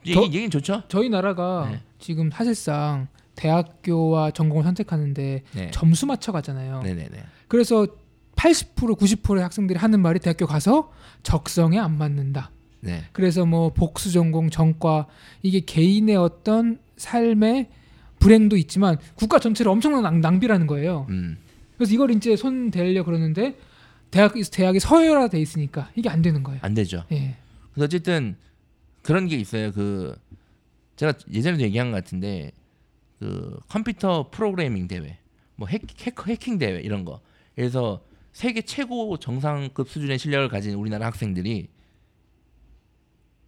[0.03, 0.83] 이 저- 얘기 는 좋죠.
[0.89, 1.81] 저희 나라가 네.
[2.01, 5.71] 지금 사실상 대학교와 전공을 선택하는데 네.
[5.71, 6.81] 점수 맞춰 가잖아요.
[6.81, 7.23] 네네네.
[7.47, 7.87] 그래서
[8.35, 10.91] 80% 90%의 학생들이 하는 말이 대학교 가서
[11.23, 12.51] 적성에 안 맞는다.
[12.81, 13.03] 네.
[13.11, 15.07] 그래서 뭐 복수 전공 전과
[15.43, 17.69] 이게 개인의 어떤 삶의
[18.19, 21.05] 불행도 있지만 국가 전체를 엄청난 낭- 낭비라는 거예요.
[21.09, 21.37] 음.
[21.77, 23.55] 그래서 이걸 이제 손 대려 그러는데
[24.11, 26.59] 대학 대학이 서열화 돼 있으니까 이게 안 되는 거예요.
[26.63, 27.03] 안 되죠.
[27.11, 27.35] 예.
[27.73, 28.35] 그래서 어쨌든
[29.03, 29.71] 그런 게 있어요.
[29.71, 30.15] 그
[31.01, 32.51] 제가 예전에도 얘기한 것 같은데
[33.17, 35.17] 그 컴퓨터 프로그래밍 대회,
[35.55, 37.21] 뭐 해, 해커 해킹 대회 이런 거.
[37.55, 41.69] 그래서 세계 최고 정상급 수준의 실력을 가진 우리나라 학생들이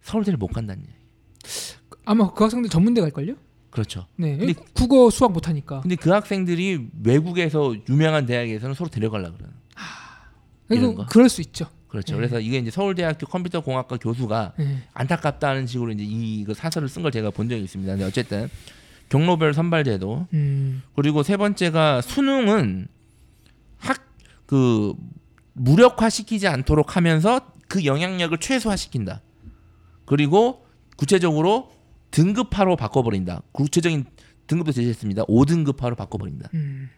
[0.00, 0.94] 서울대를 못 간다는 얘기.
[2.04, 3.36] 아마 그 학생들 전문대 갈 걸요?
[3.70, 4.08] 그렇죠.
[4.16, 4.36] 네.
[4.36, 5.80] 근데- 국어 수학 못 하니까.
[5.82, 9.54] 근데 그 학생들이 외국에서 유명한 대학에서는 서로 데려가려 그러는.
[10.70, 11.06] 이런 그리고 거.
[11.06, 11.66] 그럴 수 있죠.
[11.94, 12.14] 그렇죠.
[12.14, 12.16] 네.
[12.18, 14.82] 그래서 이게 이제 서울대학교 컴퓨터 공학과 교수가 예.
[14.92, 17.92] 안타깝다는 식으로 이제 이그 사설을 쓴 걸 제가 본 적이 있습니다.
[17.92, 18.48] 근데 어쨌든
[19.10, 20.82] 경로별 선발 제도 음.
[20.96, 22.88] 그리고 세 번째가 수능은
[23.78, 24.04] 학
[24.46, 24.94] 그
[25.54, 29.20] 무력화 시키지 않도록 하면서 그 영향력을 최소화 시킨다.
[30.04, 30.66] 그리고
[30.96, 31.72] 구체적으로
[32.10, 33.42] 등급화로 바꿔버린다.
[33.52, 34.04] 구체적인
[34.46, 35.24] 등급도 제시했습니다.
[35.24, 36.50] 5등급화로 바꿔버린다.
[36.54, 36.90] 음.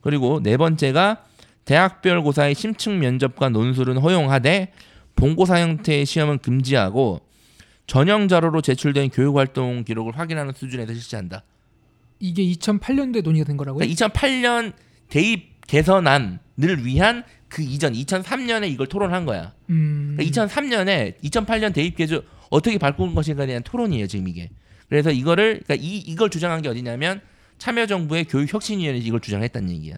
[0.00, 1.24] 그리고 네 번째가
[1.64, 4.72] 대학별 고사의 심층 면접과 논술은 허용하되
[5.16, 7.20] 본고사 형태의 시험은 금지하고
[7.86, 11.44] 전형 자료로 제출된 교육 활동 기록을 확인하는 수준에서 실시한다.
[12.18, 13.80] 이게 2008년도에 논의가 된 거라고요?
[13.80, 14.72] 그러니까 2008년
[15.08, 19.52] 대입 개선안을 위한 그 이전 2003년에 이걸 토론한 거야.
[19.70, 20.14] 음.
[20.16, 24.50] 그러니까 2003년에 2008년 대입 개조 어떻게 바꾼 것인가에 대한 토론이에요 지금 이게.
[24.88, 27.20] 그래서 이거를 그러니까 이 이걸 주장한 게 어디냐면
[27.58, 29.96] 참여정부의 교육혁신위원회 이걸 주장했다는 얘기야.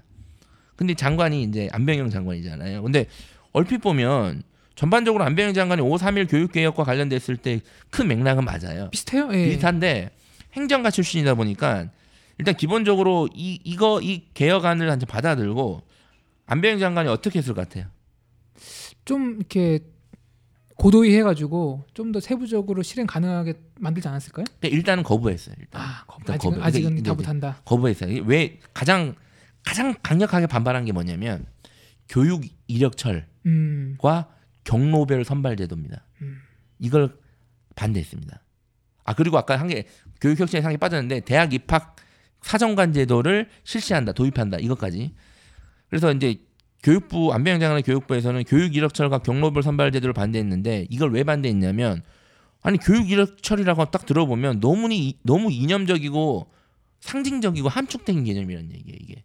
[0.76, 2.82] 근데 장관이 이제 안병영 장관이잖아요.
[2.82, 3.06] 근데
[3.52, 4.42] 얼핏 보면
[4.74, 7.60] 전반적으로 안병영 장관이 531 교육개혁과 관련됐을 때
[7.90, 8.90] 큰 맥락은 맞아요.
[8.90, 9.30] 비슷해요?
[9.32, 9.48] 예.
[9.48, 10.10] 비슷한데
[10.52, 11.88] 행정가 출신이다 보니까
[12.38, 15.82] 일단 기본적으로 이 이거 이 개혁안을 한테 받아들고
[16.46, 17.86] 안병영 장관이 어떻게 했을 것 같아요?
[19.04, 19.80] 좀 이렇게
[20.76, 24.44] 고도의 해가지고 좀 더 세부적으로 실행 가능하게 만들지 않았을까요?
[24.62, 25.54] 일단은 거부했어요.
[25.58, 26.64] 일단 아, 거, 일단 아직은 거부.
[26.66, 27.60] 아직은 다 못한다.
[27.64, 28.22] 거부했어요.
[28.26, 29.14] 왜 가장
[29.66, 31.44] 가장 강력하게 반발한 게 뭐냐면
[32.08, 33.96] 교육 이력철과 음.
[34.64, 36.04] 경로별 선발 제도입니다.
[36.22, 36.38] 음.
[36.78, 37.16] 이걸
[37.74, 38.40] 반대했습니다.
[39.04, 39.86] 아 그리고 아까 한 게
[40.20, 41.96] 교육 혁신에 상에 빠졌는데 대학 입학
[42.42, 45.14] 사정관 제도를 실시한다, 도입한다 이것까지.
[45.90, 46.40] 그래서 이제
[46.82, 52.02] 교육부 안배영 장관의 교육부에서는 교육 이력철과 경로별 선발 제도를 반대했는데 이걸 왜 반대했냐면
[52.62, 56.50] 아니 교육 이력철이라고 딱 들어보면 너무 이- 너무 이념적이고
[57.00, 59.24] 상징적이고 함축된 개념이라는 얘기예요 이게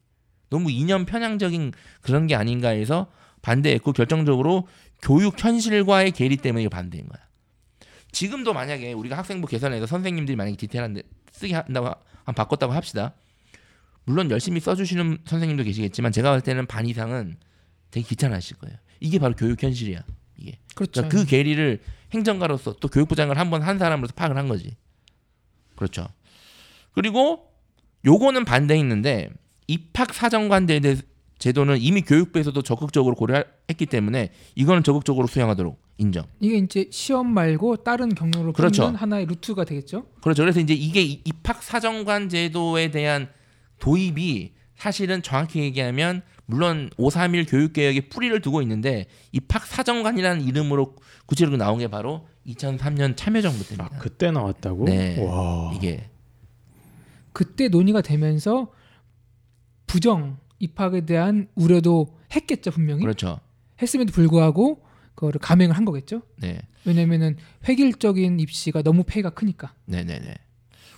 [0.51, 1.71] 너무 이념 편향적인
[2.01, 3.07] 그런 게 아닌가 해서
[3.41, 4.67] 반대했고 결정적으로
[5.01, 7.21] 교육 현실과의 괴리 때문에 반대한 거야.
[8.11, 11.95] 지금도 만약에 우리가 학생부 개선해서 선생님들이 만약에 디테일한데 쓰게 한다고 하-
[12.25, 13.13] 한 바꿨다고 합시다.
[14.03, 17.37] 물론 열심히 써주시는 선생님도 계시겠지만 제가 볼 때는 반 이상은
[17.89, 18.77] 되게 귀찮아하실 거예요.
[18.99, 20.03] 이게 바로 교육 현실이야.
[20.37, 21.01] 이게 그렇죠.
[21.03, 21.81] 그러니까 그 괴리를
[22.13, 24.75] 행정가로서 또 교육부 장을 한 번 한 사람으로서 파악을 한 거지.
[25.77, 26.07] 그렇죠.
[26.93, 27.49] 그리고
[28.05, 29.29] 요거는 반대했는데
[29.71, 30.81] 입학 사정관 제-
[31.39, 36.25] 제도는 이미 교육부에서도 적극적으로 고려했기 때문에 이거는 적극적으로 수용하도록 인정.
[36.39, 38.85] 이게 이제 시험 말고 다른 경로로 그렇죠.
[38.87, 40.05] 하나의 루트가 되겠죠.
[40.21, 40.43] 그렇죠.
[40.43, 43.29] 그래서 이제 이게 이- 입학 사정관 제도에 대한
[43.79, 50.95] 도입이 사실은 정확히 얘기하면 물론 531 교육 개혁의 뿌리를 두고 있는데 입학 사정관이라는 이름으로
[51.27, 53.97] 구체적으로 나온 게 바로 2003년 참여정부 아, 때입니다.
[53.99, 54.85] 그때 나왔다고?
[54.85, 55.23] 네.
[55.23, 55.71] 와.
[55.75, 56.09] 이게
[57.31, 58.71] 그때 논의가 되면서
[59.91, 63.01] 부정 입학에 대한 우려도 했겠죠 분명히.
[63.01, 63.41] 그렇죠.
[63.81, 64.85] 했음에도 불구하고
[65.15, 66.21] 그거를 감행을 한 거겠죠.
[66.37, 66.61] 네.
[66.85, 67.35] 왜냐면은
[67.67, 69.73] 획일적인 입시가 너무 폐해가 크니까.
[69.87, 70.33] 네네네.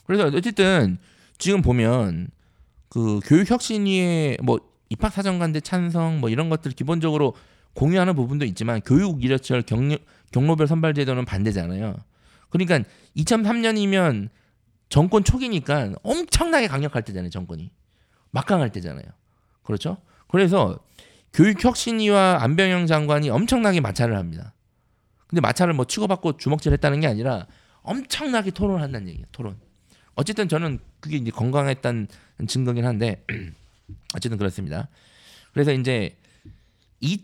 [0.06, 1.00] 그래서 어쨌든
[1.40, 2.28] 지금 보면
[2.90, 7.34] 그 교육혁신위의 뭐 입학사정관대 찬성 뭐 이런 것들 기본적으로
[7.74, 9.98] 공유하는 부분도 있지만 교육 이력철 경로,
[10.32, 11.96] 경로별 선발 제도는 반대잖아요.
[12.52, 12.88] 그러니까
[13.18, 14.30] 2003년이면
[14.90, 17.72] 정권 초기니까 엄청나게 강력할 때잖아요, 정권이.
[18.34, 19.06] 막강할 때잖아요.
[19.64, 19.98] 그렇죠?
[20.28, 20.80] 그래서
[21.34, 24.54] 교육혁신위와 안병영 장관이 엄청나게 마찰을 합니다.
[25.28, 27.48] 근데 마찰을 뭐 치고받고 주먹질 했다는 게 아니라
[27.82, 29.26] 엄청나게 토론한다는 얘기예요.
[29.32, 29.58] 토론.
[30.16, 32.08] 어쨌든 저는 그게 이제 건강했다는
[32.48, 33.24] 증거긴 한데
[34.16, 34.90] 어쨌든 그렇습니다.
[35.54, 36.18] 그래서 이제
[37.00, 37.22] 이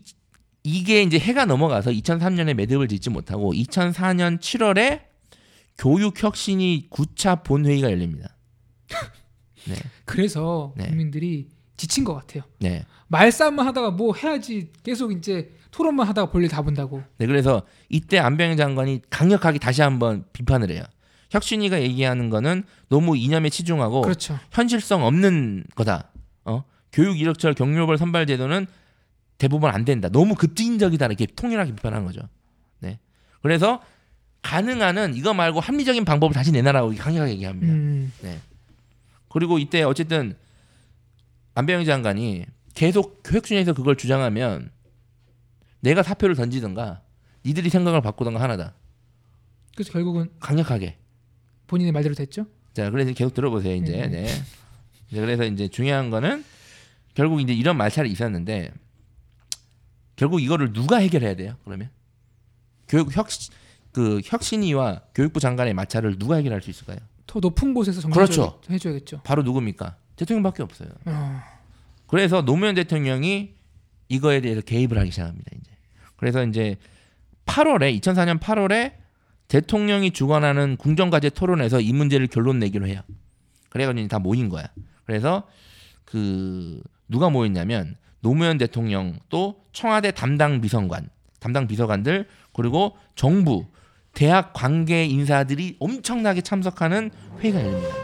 [0.63, 5.03] 이게 이제 해가 넘어가서 2003년에 매듭을 짓지 못하고 2004년 7월에
[5.77, 8.35] 교육 혁신이 9차 본회의가 열립니다.
[9.65, 9.75] 네.
[10.05, 10.87] 그래서 네.
[10.87, 11.47] 국민들이
[11.77, 12.43] 지친 것 같아요.
[12.59, 12.85] 네.
[13.07, 17.03] 말싸움만 하다가 뭐 해야지 계속 이제 토론만 하다가 볼일 다 본다고.
[17.17, 20.83] 네, 그래서 이때 안병희 장관이 강력하게 다시 한번 비판을 해요.
[21.31, 24.39] 혁신이가 얘기하는 거는 너무 이념에 치중하고 그렇죠.
[24.51, 26.11] 현실성 없는 거다.
[26.45, 26.63] 어?
[26.91, 28.65] 교육 이력철 경료벌 선발 제도는
[29.37, 30.09] 대부분 안 된다.
[30.09, 31.05] 너무 급진적이다.
[31.05, 32.21] 이렇게 통일하게 비판한 거죠.
[32.79, 32.99] 네.
[33.41, 33.81] 그래서
[34.41, 37.73] 가능한 한 이거 말고 합리적인 방법을 다시 내놔라고 강력하게 얘기합니다.
[37.73, 38.11] 음,
[39.29, 40.35] 그리고 이때 어쨌든
[41.55, 44.71] 안병희 장관이 계속 교육준에서 그걸 주장하면
[45.81, 47.01] 내가 사표를 던지든가
[47.45, 48.73] 니들이 생각을 바꾸든가 하나다.
[49.75, 50.97] 그래서 결국은 강력하게.
[51.67, 52.47] 본인의 말대로 됐죠.
[52.73, 54.03] 자, 그래서 계속 들어보세요, 이제.
[54.03, 54.11] 음.
[54.11, 54.25] 네.
[55.09, 56.43] 이제 그래서 이제 중요한 거는
[57.13, 58.71] 결국 이제 이런 말살이 있었는데
[60.15, 61.55] 결국 이거를 누가 해결해야 돼요?
[61.63, 61.89] 그러면
[62.87, 63.53] 교육 혁신
[63.91, 66.97] 그 혁신위와 교육부 장관의 마찰을 누가 해결할 수 있을까요?
[67.29, 68.59] 더 높은 곳에서 정리 그렇죠.
[68.67, 69.21] 해줘야겠죠.
[69.23, 69.95] 바로 누굽니까?
[70.15, 70.89] 대통령밖에 없어요.
[71.05, 71.41] 어,
[72.07, 73.53] 그래서 노무현 대통령이
[74.07, 75.51] 이거에 대해서 개입을 하기 시작합니다.
[75.53, 75.71] 이제
[76.15, 76.77] 그래서 이제
[77.45, 78.93] 8월에 2004년 8월에
[79.47, 83.01] 대통령이 주관하는 궁정과제 토론에서 이 문제를 결론 내기로 해요.
[83.69, 84.65] 그래가지고 이제 다 모인 거야.
[85.05, 85.47] 그래서
[86.05, 91.09] 그 누가 모였냐면 노무현 대통령 또 청와대 담당 비서관,
[91.39, 93.67] 담당 비서관들 그리고 정부,
[94.19, 97.09] 대학 관계 인사들이 엄청나게 참석하는
[97.39, 97.95] 회의가 열립니다.